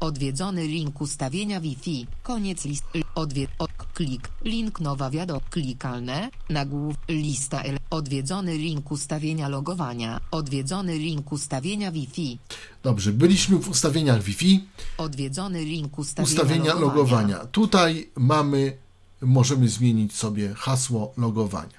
[0.00, 2.06] Odwiedzony link ustawienia Wi-Fi.
[2.22, 2.84] Koniec list.
[3.14, 3.48] Odwie...
[3.58, 4.28] O, klik.
[4.44, 5.40] Link nowa wiadomo.
[5.50, 6.30] Klikalne.
[6.50, 6.96] Nagłów.
[7.08, 7.62] Lista.
[7.62, 7.78] L.
[7.90, 10.20] Odwiedzony link ustawienia logowania.
[10.30, 12.38] Odwiedzony link ustawienia Wi-Fi.
[12.82, 14.64] Dobrze, byliśmy w ustawieniach Wi-Fi.
[14.98, 17.38] Odwiedzony link ustawienia, ustawienia logowania.
[17.38, 18.76] Tutaj mamy,
[19.22, 21.78] możemy zmienić sobie hasło logowania.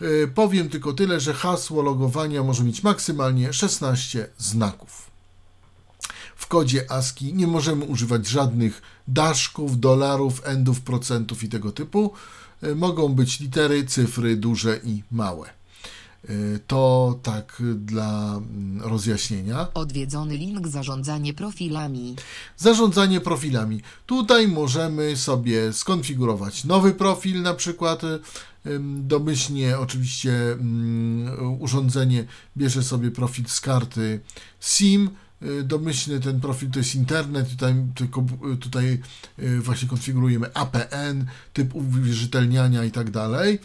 [0.00, 5.09] E, Powiem tylko tyle, że hasło logowania może mieć maksymalnie 16 znaków.
[6.40, 12.12] W kodzie ASCII nie możemy używać żadnych daszków, dolarów, endów, procentów i tego typu.
[12.62, 15.48] E, Mogą być litery, cyfry duże i małe.
[15.48, 16.32] E,
[16.66, 19.66] To tak dla mm, rozjaśnienia.
[19.74, 22.16] Odwiedzony link zarządzanie profilami.
[22.56, 23.80] Zarządzanie profilami.
[24.06, 28.02] Tutaj możemy sobie skonfigurować nowy profil, na przykład
[28.66, 32.24] ym, domyślnie oczywiście ym, urządzenie
[32.56, 34.20] bierze sobie profil z karty
[34.60, 35.10] SIM.
[35.42, 38.24] Y, Domyślny ten profil to jest internet, tutaj, tylko,
[38.54, 38.98] y, tutaj
[39.38, 43.58] y, właśnie konfigurujemy APN, typ uwierzytelniania i tak dalej.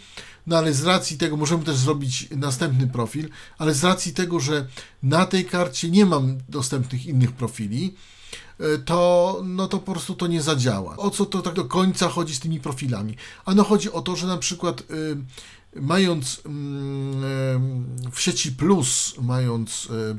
[0.48, 4.68] No ale z racji tego możemy też zrobić następny profil, ale z racji tego, że
[5.04, 7.96] na tej karcie nie mam dostępnych innych profili,
[8.60, 10.98] y, to, no to po prostu to nie zadziała.
[10.98, 13.16] O co to tak do końca chodzi z tymi profilami?
[13.46, 15.18] Ano chodzi o to, że na przykład y,
[15.76, 17.24] mając mm,
[18.08, 20.18] y, w sieci Plus, mając y, y,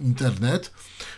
[0.00, 0.72] internet,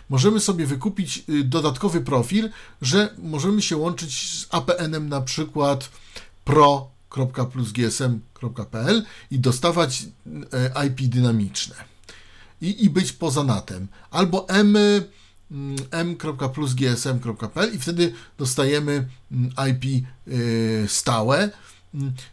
[0.08, 2.50] możemy sobie wykupić y, dodatkowy profil,
[2.82, 5.90] że możemy się łączyć z APN-em na przykład
[6.44, 10.06] pro.plusgsm.pl i dostawać y,
[10.86, 11.74] IP dynamiczne
[12.60, 13.88] i, i być poza NAT-em.
[14.10, 21.50] Albo m, mm, m.plusgsm.pl i wtedy dostajemy mm, IP y, stałe.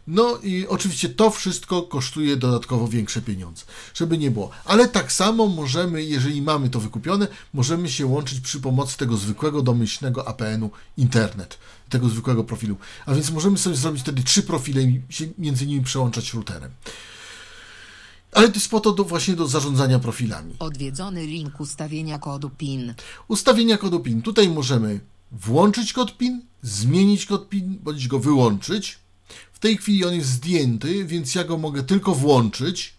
[0.06, 4.50] No i oczywiście to wszystko kosztuje dodatkowo większe pieniądze, żeby nie było.
[4.64, 9.62] Ale tak samo możemy, jeżeli mamy to wykupione, możemy się łączyć przy pomocy tego zwykłego
[9.62, 12.76] domyślnego APN-u internet, tego zwykłego profilu.
[13.06, 16.70] A więc możemy sobie zrobić wtedy trzy profile i się między nimi przełączać routerem.
[18.32, 20.54] Ale to jest po to do, właśnie do zarządzania profilami.
[20.58, 22.94] Odwiedzony link ustawienia kodu PIN.
[23.28, 24.22] Ustawienia kodu PIN.
[24.22, 25.00] Tutaj możemy
[25.32, 28.98] włączyć kod PIN, zmienić kod PIN, bądź go wyłączyć.
[29.58, 32.94] W tej chwili on jest zdjęty, więc ja go mogę tylko włączyć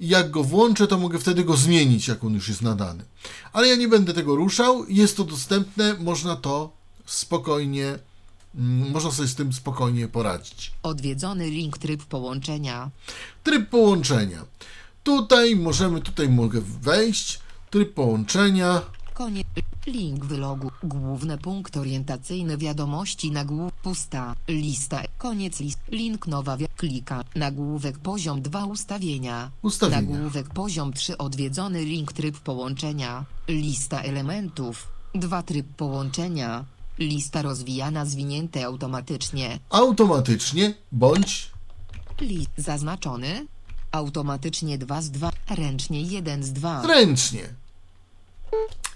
[0.00, 3.04] i jak go włączę, to mogę wtedy go zmienić, jak on już jest nadany.
[3.52, 6.72] Ale ja nie będę tego ruszał, jest to dostępne, można to
[7.06, 7.98] spokojnie,
[8.54, 10.72] mm, można sobie z tym spokojnie poradzić.
[10.82, 12.90] Odwiedzony link tryb połączenia.
[13.44, 14.44] Tryb połączenia.
[15.04, 17.38] Tutaj możemy, tutaj mogę wejść,
[17.70, 18.82] tryb połączenia,
[19.16, 19.46] Koniec.
[19.86, 20.70] Link wylogu.
[20.82, 24.34] Główny punkt orientacyjny wiadomości nagłów pusta.
[24.48, 25.02] Lista.
[25.18, 25.78] Koniec list.
[25.88, 27.24] Link nowa wi- klika.
[27.34, 29.50] Nagłówek poziom 2 ustawienia.
[29.62, 30.00] Ustawienia.
[30.00, 33.24] Nagłówek poziom 3 odwiedzony link tryb połączenia.
[33.48, 34.86] Lista elementów.
[35.14, 36.64] 2 tryb połączenia.
[36.98, 39.58] Lista rozwijana zwinięte automatycznie.
[39.70, 41.50] automatycznie bądź
[42.20, 43.46] List zaznaczony.
[43.92, 45.30] Automatycznie 2 z 2.
[45.50, 46.82] Ręcznie 1 z 2.
[46.86, 47.48] ręcznie.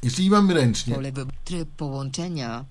[0.03, 1.13] Jeśli mamy ręcznie, Pole
[1.45, 2.65] tryb połączenia.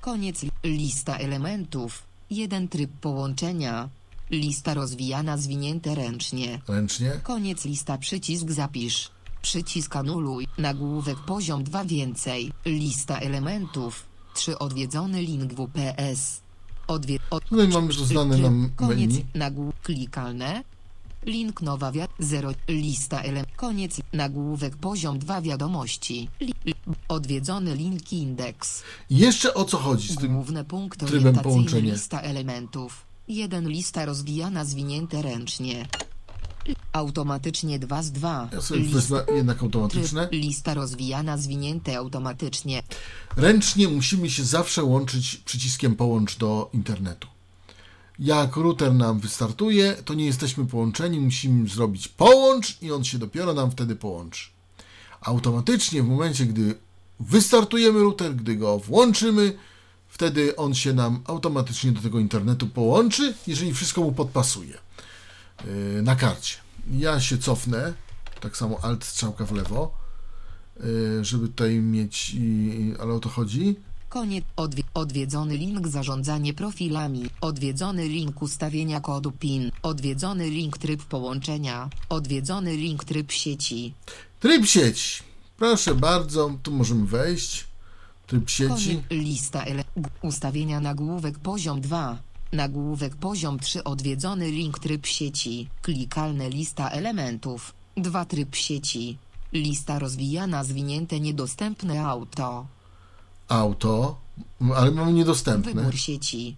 [0.00, 2.02] Koniec li- lista elementów.
[2.30, 3.88] Jeden tryb połączenia.
[4.30, 6.60] Lista rozwijana zwinięte ręcznie.
[6.68, 9.10] ręcznie, Koniec lista przycisk zapisz.
[9.42, 10.46] Przycisk anuluj.
[10.58, 12.52] Nagłówek poziom 2 więcej.
[12.64, 14.06] Lista elementów.
[14.34, 16.40] 3 odwiedzony link WPS.
[16.86, 19.24] Odwie od Tutaj mamy już znane nam Koniec menu.
[19.34, 20.64] nagłów klikalne.
[21.26, 26.54] Link nowa wiad 0 lista ele koniec nagłówek poziom 2 wiadomości li,
[27.08, 30.34] odwiedzony link indeks jeszcze o co chodzi z tym?
[30.34, 31.92] główny punkt trybem połączenia.
[31.92, 35.86] lista elementów 1 lista rozwijana zwinięte ręcznie
[36.92, 40.28] automatycznie 2 z 2 Ja sobie wezmę jednak automatyczne.
[40.28, 42.82] tryb, lista rozwijana zwinięte automatycznie
[43.36, 47.28] Ręcznie musimy się zawsze łączyć przyciskiem połącz do internetu.
[48.20, 53.54] Jak router nam wystartuje, to nie jesteśmy połączeni, musimy zrobić połącz i on się dopiero
[53.54, 54.48] nam wtedy połączy.
[55.20, 56.74] Automatycznie w momencie, gdy
[57.20, 59.52] wystartujemy router, gdy go włączymy,
[60.08, 64.78] wtedy on się nam automatycznie do tego internetu połączy, jeżeli wszystko mu podpasuje
[65.64, 66.56] yy, na karcie.
[66.92, 67.92] Ja się cofnę,
[68.40, 69.94] tak samo alt strzałka w lewo,
[70.80, 73.76] yy, żeby tutaj mieć, i- ale o to chodzi.
[74.10, 74.44] Koniec.
[74.56, 77.30] Odwi odwiedzony link zarządzanie profilami.
[77.40, 79.70] Odwiedzony link ustawienia kodu PIN.
[79.82, 81.90] Odwiedzony link tryb połączenia.
[82.08, 83.94] Odwiedzony link tryb sieci.
[84.40, 85.22] Tryb sieci.
[85.56, 87.66] Proszę bardzo, tu możemy wejść.
[88.26, 88.68] Tryb sieci.
[88.68, 89.04] Koniec.
[89.10, 89.64] Lista
[89.96, 92.18] g- ustawienia nagłówek poziom 2.
[92.52, 95.68] Nagłówek poziom 3 odwiedzony link tryb sieci.
[95.82, 97.74] Klikalne lista elementów.
[97.96, 99.18] 2 tryb sieci.
[99.52, 102.66] Lista rozwijana zwinięte niedostępne auto.
[103.50, 104.16] Auto,
[104.76, 105.74] ale mamy niedostępne.
[105.74, 106.56] Wybór sieci.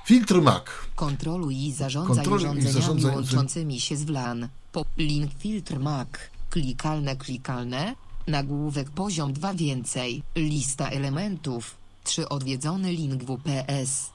[0.05, 0.63] Filtr Mac.
[0.95, 4.49] Kontroluj i zarządzaj Kontroluj i urządzeniami zarządzaj- łączącymi się z WLAN.
[4.71, 6.09] Po link filtr Mac.
[6.53, 7.95] Klikalne, klikalne.
[8.27, 10.23] Nagłówek poziom 2 więcej.
[10.35, 11.75] Lista elementów.
[12.03, 14.09] 3 odwiedzony link WPS.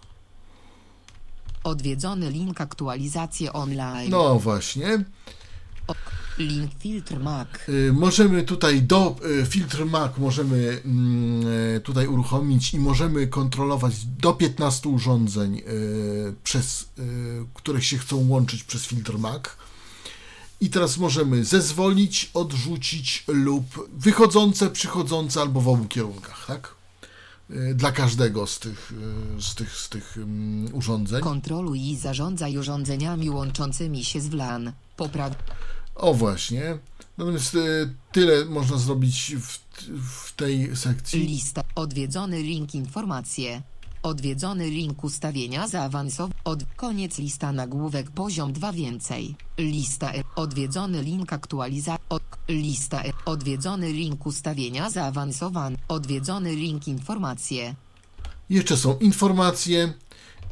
[1.64, 4.10] Odwiedzony link aktualizacje online.
[4.10, 5.04] No właśnie.
[6.38, 7.48] Link filtr Mac.
[7.68, 14.04] Y, Możemy tutaj do y, filtr Mac możemy mm, y, tutaj uruchomić i możemy kontrolować
[14.04, 15.62] do 15 urządzeń,
[16.44, 16.88] przez
[17.54, 19.42] których się chcą łączyć przez filtr Mac.
[20.60, 26.74] I teraz możemy zezwolić, odrzucić lub wychodzące, przychodzące albo w obu kierunkach, tak?
[27.50, 28.92] Y, Dla każdego z tych,
[29.38, 31.22] y, z tych, z tych mm, urządzeń.
[31.22, 34.72] Kontroluj i zarządzaj urządzeniami łączącymi się z WLAN.
[34.96, 35.32] Popraw...
[35.94, 36.78] O właśnie.
[37.18, 39.58] Natomiast y, tyle można zrobić w,
[40.02, 41.20] w tej sekcji.
[41.20, 41.62] Lista.
[41.74, 43.62] Odwiedzony link informacje.
[44.08, 46.30] Odwiedzony link ustawienia zaawansow...
[46.44, 46.64] Od...
[46.76, 49.36] Koniec lista nagłówek poziom 2 więcej.
[49.58, 50.22] Lista e...
[50.36, 52.04] Odwiedzony link aktualizacji.
[52.08, 52.22] Od...
[52.48, 53.12] Lista e...
[53.24, 55.76] Odwiedzony link ustawienia zaawansowany.
[55.88, 57.74] Odwiedzony link informacje.
[58.50, 59.92] Jeszcze są informacje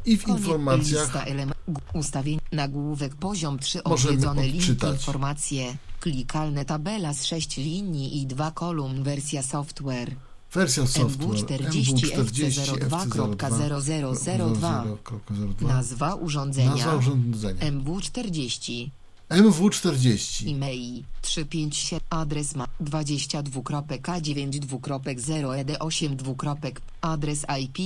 [0.05, 0.39] i w Koniec.
[0.39, 1.57] informacjach Lista element...
[1.93, 2.39] Ustawień.
[2.51, 3.81] Nagłówek poziom 3.
[3.85, 5.77] Możemy Odwiedzony link informacje.
[5.99, 10.15] Klikalne tabela z 6 linii i 2 kolumn wersja software.
[10.53, 14.95] Wersja software MW40 FC02.0002.
[15.61, 16.69] Nazwa urządzenia.
[16.69, 17.71] Nazwa urządzenia.
[17.71, 18.89] MW40.
[19.29, 20.49] MW40.
[20.51, 27.77] E-mail 357 adres ma 22.k9.0 ed8 dwukropek adres IP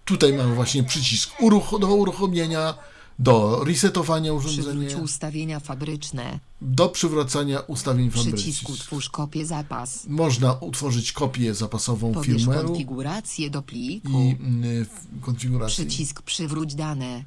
[0.05, 2.74] Tutaj mamy właśnie przycisk uruch do uruchomienia,
[3.20, 6.39] do resetowania Przywróć urządzenia, ustawienia fabryczne.
[6.61, 8.70] do przywracania ustawień Przycisk fabrycznych.
[8.70, 10.05] utwórz kopię zapas.
[10.07, 14.09] Można utworzyć kopię zapasową Pobierz firmware'u konfigurację do pliku.
[14.09, 15.86] i mm, w konfiguracji.
[15.86, 17.24] Przycisk przywróć dane.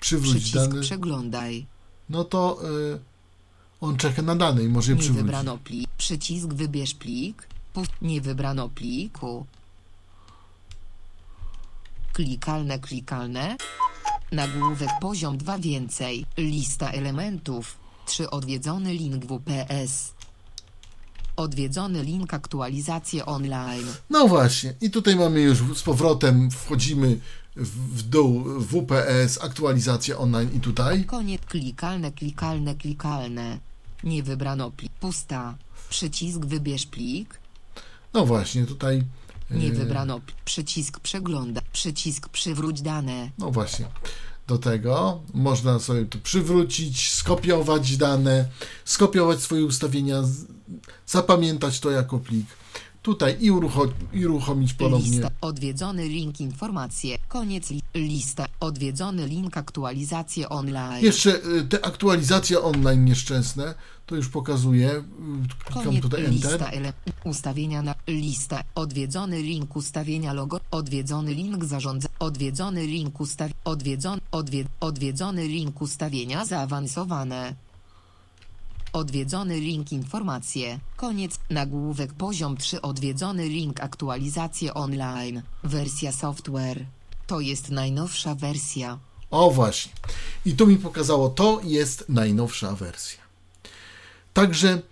[0.00, 0.80] Przywróć Przycisk dane.
[0.80, 1.66] przeglądaj.
[2.10, 2.58] No to
[2.94, 2.98] y,
[3.80, 5.24] on czeka na dane i może je Nie przywrócić.
[5.26, 5.88] wybrano plik.
[5.98, 7.48] Przycisk wybierz plik.
[8.02, 9.46] Nie wybrano pliku.
[12.12, 13.56] Klikalne, klikalne.
[14.34, 16.26] Nagłówek poziom 2 więcej.
[16.36, 17.76] Lista elementów.
[18.06, 20.12] 3 odwiedzony link WPS.
[21.36, 23.86] Odwiedzony link aktualizacje online.
[24.10, 27.20] No właśnie, i tutaj mamy już z powrotem, wchodzimy
[27.56, 31.04] w, dół WPS, aktualizacja online i tutaj.
[31.04, 33.58] Koniec klikalne, klikalne, klikalne.
[34.04, 34.92] Nie wybrano plik.
[34.92, 35.54] Pusta.
[35.88, 37.40] Przycisk wybierz plik.
[38.14, 39.04] No właśnie, tutaj.
[39.50, 40.20] Nie e, wybrano.
[40.44, 41.60] Przycisk przegląda.
[41.72, 43.30] Przycisk przywróć dane.
[43.38, 43.86] No właśnie,
[44.46, 48.48] do tego można sobie tu przywrócić, skopiować dane,
[48.84, 50.44] skopiować swoje ustawienia, z-
[51.06, 52.46] zapamiętać to jako plik.
[53.04, 55.10] Tutaj i, urucho- i uruchomić ponownie.
[55.10, 55.30] Lista.
[55.40, 57.18] Odwiedzony link informacje.
[57.28, 58.46] Koniec li- lista.
[58.60, 61.04] Odwiedzony link aktualizacje online.
[61.04, 63.74] Jeszcze y, te aktualizacje online nieszczęsne,
[64.06, 65.04] to już pokazuję.
[65.64, 66.50] Klikam Koniec tutaj Enter.
[66.50, 66.70] lista
[67.24, 74.64] ustawienia na lista odwiedzony link ustawienia logo odwiedzony link zarządza odwiedzony link ustaw odwiedzony odwie,
[74.80, 77.54] odwiedzony link ustawienia zaawansowane
[78.94, 86.84] odwiedzony link informacje koniec nagłówek poziom 3 odwiedzony link aktualizacje online wersja software
[87.26, 88.98] to jest najnowsza wersja
[89.34, 89.92] O właśnie.
[90.46, 93.18] I tu mi pokazało, to jest najnowsza wersja.
[94.32, 94.82] Także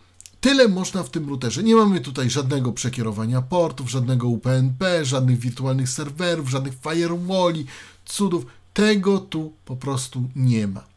[0.40, 1.62] tyle można w tym routerze.
[1.62, 7.66] Nie mamy tutaj żadnego przekierowania portów, żadnego UPnP, żadnych wirtualnych serwerów, żadnych firewalli,
[8.04, 8.46] cudów.
[8.74, 10.91] Tego tu po prostu nie ma.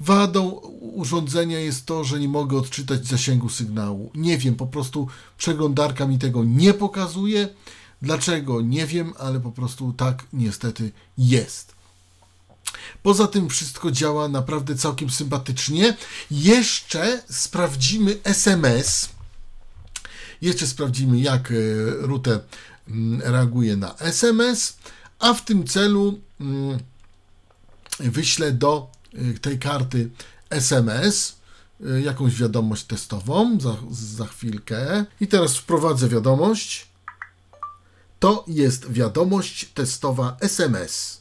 [0.00, 0.48] Wadą
[0.80, 4.10] urządzenia jest to, że nie mogę odczytać zasięgu sygnału.
[4.14, 7.48] Nie wiem, po prostu przeglądarka mi tego nie pokazuje.
[8.02, 8.60] Dlaczego?
[8.60, 11.78] Nie wiem, ale po prostu tak niestety jest.
[13.02, 15.96] Poza tym wszystko działa naprawdę całkiem sympatycznie.
[16.30, 19.08] Jeszcze sprawdzimy SMS.
[20.42, 21.54] Jeszcze sprawdzimy, jak e,
[22.06, 22.40] router
[22.88, 24.76] mm, reaguje na SMS,
[25.18, 26.78] a w tym celu mm,
[28.00, 28.90] wyślę do
[29.42, 30.10] tej karty
[30.50, 31.36] SMS
[31.86, 35.04] e, jakąś wiadomość testową za, za chwilkę.
[35.20, 36.88] I teraz wprowadzę wiadomość.
[38.20, 41.20] To jest wiadomość testowa SMS.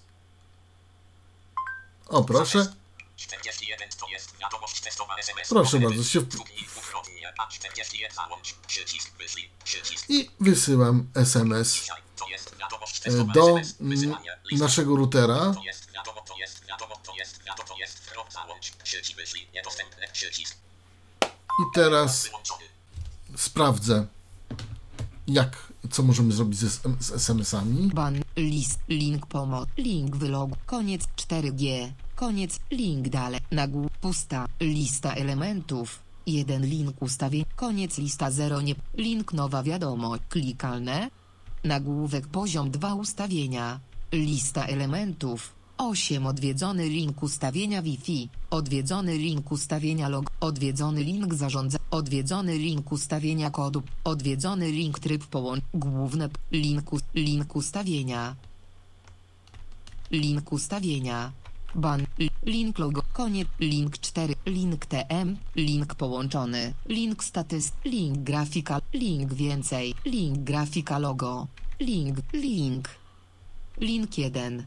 [2.08, 2.74] O, proszę.
[3.16, 5.50] 41 to jest wiadomość testowa SMS.
[5.50, 11.88] Proszę bardzo, się w- Stuknij dwukrotnie, a 41 załącz, przycisk wyślij, przycisk I wysyłam SMS
[13.34, 13.56] do
[14.52, 15.54] naszego routera.
[16.48, 20.58] Jest wiadomo, to jest wiadomo, to jest wiadomo, załącz, przycisk wyślij, niedostępne, przycisk
[21.62, 22.30] I teraz
[23.38, 24.08] sprawdzę,
[25.28, 26.70] jak, co możemy zrobić ze,
[27.00, 27.89] z SMS-ami.
[27.93, 36.00] ban list link pomoc link wylog koniec 4G koniec, link dalej, nagłówek, pusta, lista elementów,
[36.28, 41.10] jeden link ustawień, koniec lista 0 nie, link nowa wiadomość, klikalne,
[41.64, 43.80] nagłówek poziom 2 ustawienia,
[44.12, 52.58] lista elementów, 8 odwiedzony link ustawienia Wi-Fi, odwiedzony link ustawienia log, odwiedzony link zarządza, odwiedzony
[52.58, 58.36] link ustawienia kodu, odwiedzony link tryb połącz, główne, link, link ustawienia,
[60.12, 61.32] link ustawienia,
[61.76, 68.82] ban, li- link logo, koniec, link 4, link TM, link połączony, link statyst, link grafika,
[68.94, 71.48] link więcej, link grafika logo,
[71.80, 72.90] link, link,
[73.78, 74.66] link 1,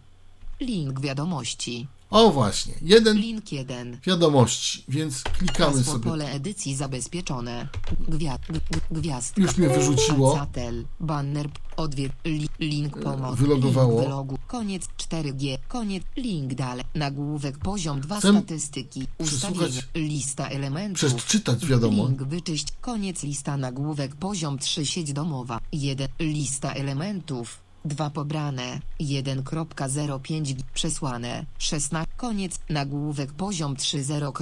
[0.60, 3.98] link wiadomości, O właśnie, jeden link 1.
[4.06, 6.04] wiadomości, więc klikamy Hasło sobie.
[6.04, 7.68] pole edycji zabezpieczone.
[8.08, 8.42] Gwiazd,
[8.90, 9.38] gwiazd.
[9.38, 10.32] Już mnie wyrzuciło.
[10.32, 13.38] Alcatel, banner, odwiedź, li, link pomoc.
[13.38, 13.92] wylogowało.
[13.92, 16.84] Link wylogu, koniec 4G, koniec, link dalej.
[16.94, 19.06] Nagłówek poziom 2 Chcę statystyki.
[19.18, 21.14] przesłuchać- Ustawienia, lista elementów.
[21.14, 22.06] Przeczytać wiadomo.
[22.08, 25.60] Link wyczyść, koniec lista nagłówek poziom 3 sieć domowa.
[25.72, 27.58] 1 lista elementów.
[27.84, 34.32] 2 pobrane, 1.05 przesłane, 16 koniec, nagłówek poziom 3 0.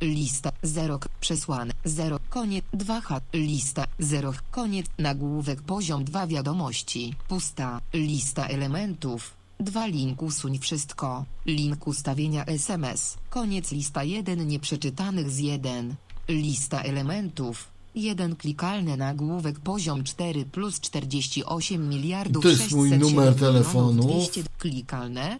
[0.00, 7.80] lista 0 przesłane, 0 koniec, 2 h lista 0 koniec, nagłówek poziom 2 wiadomości, pusta,
[7.94, 15.94] lista elementów, 2 link usuń wszystko, link ustawienia SMS, koniec lista 1 nieprzeczytanych z 1,
[16.28, 23.34] lista elementów, 1 klikalny nagłówek poziom 4 plus 48 miliardów To jest mój 607 numer
[23.34, 24.02] milionów telefonu.
[24.02, 25.38] 200 klikalne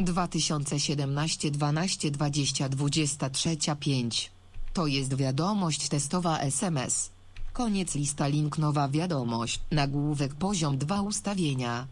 [0.00, 4.30] 2017 12 20 23 5
[4.72, 7.10] To jest wiadomość testowa SMS.
[7.52, 9.60] Koniec lista link nowa wiadomość.
[9.70, 11.86] Nagłówek poziom 2 ustawienia.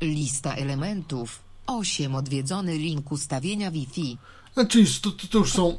[0.00, 1.42] Lista elementów.
[1.66, 4.18] 8 odwiedzony link ustawienia Wi-Fi.
[4.54, 5.76] Znaczy, to, to, to już są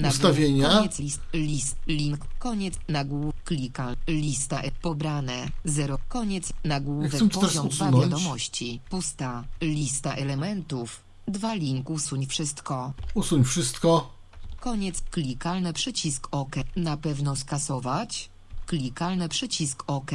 [0.00, 0.68] y, ustawienia.
[0.68, 7.68] Koniec list, list, link, koniec, nagłówek, klikal, lista, e, pobrane, 0, koniec, nagłówek, teraz poziom
[7.68, 8.04] 2 usunąć.
[8.04, 14.12] wiadomości, pusta, lista elementów, 2 link, usuń wszystko, Usuń wszystko.
[14.60, 18.30] koniec, klikalny przycisk OK, na pewno skasować,
[18.66, 20.10] klikalny przycisk OK,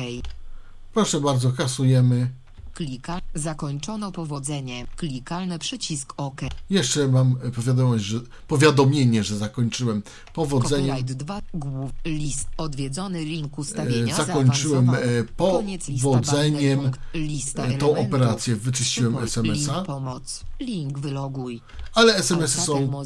[0.94, 2.30] Proszę bardzo, kasujemy.
[2.74, 10.04] Klika, zakończono powodzenie, klikalny przycisk OK, Jeszcze mam powiadomość, że, powiadomienie, że zakończyłem
[10.34, 10.88] powodzeniem.
[10.88, 14.98] Copyright 2, głów, list, odwiedzony link ustawienia, E, zakończyłem, e,
[15.38, 18.56] powodzeniem, lista e, tą operację.
[18.56, 19.74] Wyczyściłem SMS-a.
[19.74, 21.62] Link pomoc, link wyloguj.
[21.94, 23.04] Ale SMS-y są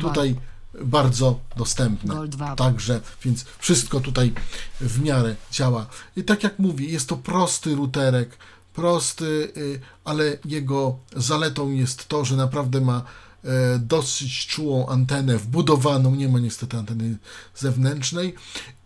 [0.00, 0.36] tutaj
[0.84, 2.14] bardzo dostępne.
[2.14, 2.56] Gold 2.
[2.56, 4.32] Także, więc wszystko tutaj
[4.80, 5.86] w miarę działa.
[6.16, 8.38] I tak jak mówię, jest to prosty routerek,
[8.74, 13.04] prosty, y, ale jego zaletą jest to, że naprawdę ma
[13.44, 17.16] e, dosyć czułą antenę wbudowaną, nie ma niestety anteny
[17.54, 18.34] zewnętrznej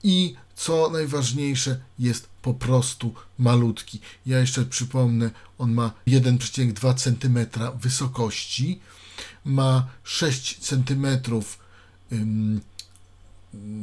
[0.02, 4.00] i co najważniejsze, jest po prostu malutki.
[4.26, 7.46] Ja jeszcze przypomnę, on ma 1,2 cm
[7.80, 8.80] wysokości,
[9.44, 11.06] ma 6 cm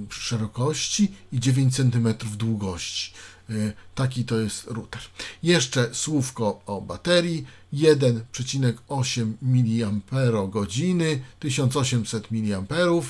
[0.10, 3.14] szerokości i 9 cm długości.
[3.52, 5.02] Y, Taki to jest router.
[5.44, 7.46] Jeszcze słówko o baterii.
[7.74, 13.06] 1,8 mAh, 1800 mAh.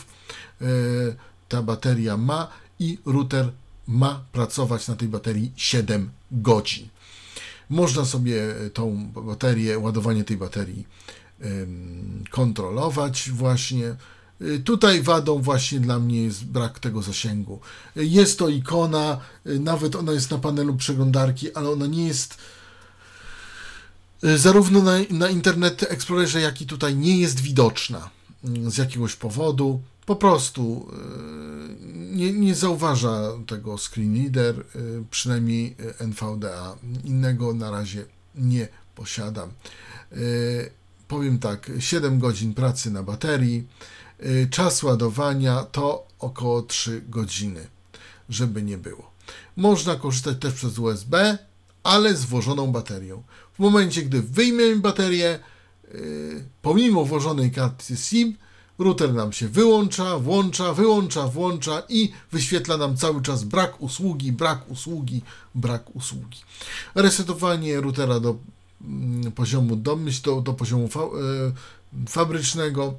[1.49, 2.47] Ta bateria ma
[2.79, 3.51] i router
[3.87, 6.87] ma pracować na tej baterii 7 godzin.
[7.69, 8.41] Można sobie
[8.73, 10.87] tą baterię, ładowanie tej baterii
[12.29, 13.95] kontrolować właśnie.
[14.41, 17.59] Y, Tutaj wadą właśnie dla mnie jest brak tego zasięgu.
[17.97, 22.37] Y, Jest to ikona, y, nawet ona jest na panelu przeglądarki, ale ona nie jest
[24.35, 28.09] zarówno na, na Internet Explorerze, jak i tutaj nie jest widoczna
[28.67, 29.81] y, z jakiegoś powodu.
[30.05, 30.91] Po prostu
[31.93, 34.65] nie, nie zauważa tego screen reader,
[35.11, 36.75] przynajmniej NVDA.
[37.03, 39.49] Innego na razie nie posiadam.
[41.07, 43.67] Powiem tak, 7 godzin pracy na baterii.
[44.25, 47.67] Y, Czas ładowania to około 3 godziny,
[48.29, 49.11] żeby nie było.
[49.55, 51.37] Można korzystać też przez USB,
[51.83, 53.23] ale z włożoną baterią.
[53.53, 55.39] W momencie, gdy wyjmiemy baterię,
[55.95, 58.37] y, pomimo włożonej karty SIM,
[58.79, 64.71] router nam się wyłącza, włącza, wyłącza, włącza i wyświetla nam cały czas brak usługi, brak
[64.71, 65.21] usługi,
[65.55, 66.39] brak usługi.
[66.95, 68.35] Resetowanie routera do
[68.81, 71.07] mm, poziomu domyśl, do, do poziomu fa, e,
[72.09, 72.93] fabrycznego.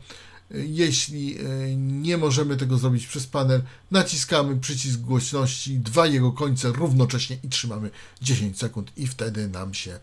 [0.55, 7.39] Jeśli e, nie możemy tego zrobić przez panel, naciskamy przycisk głośności, dwa jego końce równocześnie
[7.43, 7.91] i trzymamy
[8.23, 10.01] 10 sekund i wtedy nam się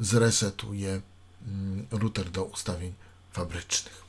[0.00, 1.00] zresetuje
[1.46, 2.92] mm, router do ustawień
[3.32, 4.04] fabrycznych.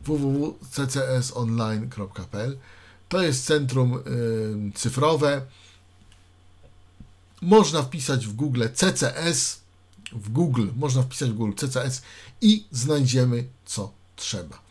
[0.01, 2.59] www.ccsonline.pl
[3.09, 4.01] To jest centrum y,
[4.75, 5.43] cyfrowe.
[7.43, 9.61] Można wpisać w Google CCS,
[10.13, 12.03] w Google, można wpisać w Google CCS
[12.41, 14.63] i znajdziemy co trzeba.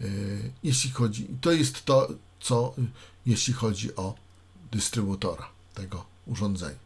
[0.00, 2.08] Y, Jeśli chodzi, to jest to,
[2.40, 2.82] co y,
[3.26, 4.14] jeśli chodzi o
[4.70, 6.78] dystrybutora tego urządzenia.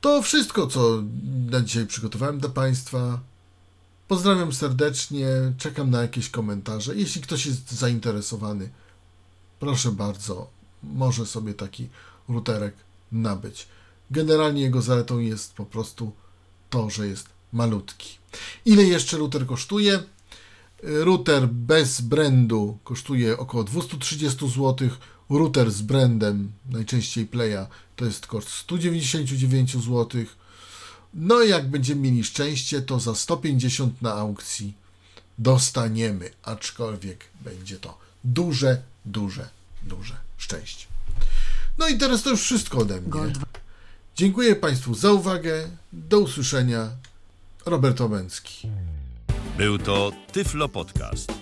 [0.00, 1.02] To wszystko, co
[1.50, 3.20] na dzisiaj przygotowałem dla Państwa.
[4.08, 5.26] Pozdrawiam serdecznie,
[5.58, 6.96] czekam na jakieś komentarze.
[6.96, 8.68] Jeśli ktoś jest zainteresowany,
[9.60, 10.50] proszę bardzo,
[10.82, 11.88] może sobie taki
[12.28, 12.74] routerek
[13.12, 13.66] nabyć.
[14.10, 16.12] Generalnie jego zaletą jest po prostu
[16.70, 18.18] to, że jest malutki.
[18.64, 20.02] Ile jeszcze router kosztuje?
[20.82, 24.88] Router bez brandu kosztuje około 230 zł.
[25.38, 27.66] Router z brandem, najczęściej Playa,
[27.96, 30.24] to jest koszt 199 zł.
[31.14, 34.74] No i jak będziemy mieli szczęście, to za 150 na aukcji
[35.38, 39.48] dostaniemy, aczkolwiek będzie to duże, duże,
[39.82, 40.86] duże szczęście.
[41.78, 43.10] No i teraz to już wszystko ode mnie.
[43.10, 43.38] Gold
[44.16, 45.68] Dziękuję Państwu za uwagę.
[45.92, 46.88] Do usłyszenia.
[47.66, 48.68] Robert Łabęcki.
[49.58, 51.41] Był to Tyflo Podcast.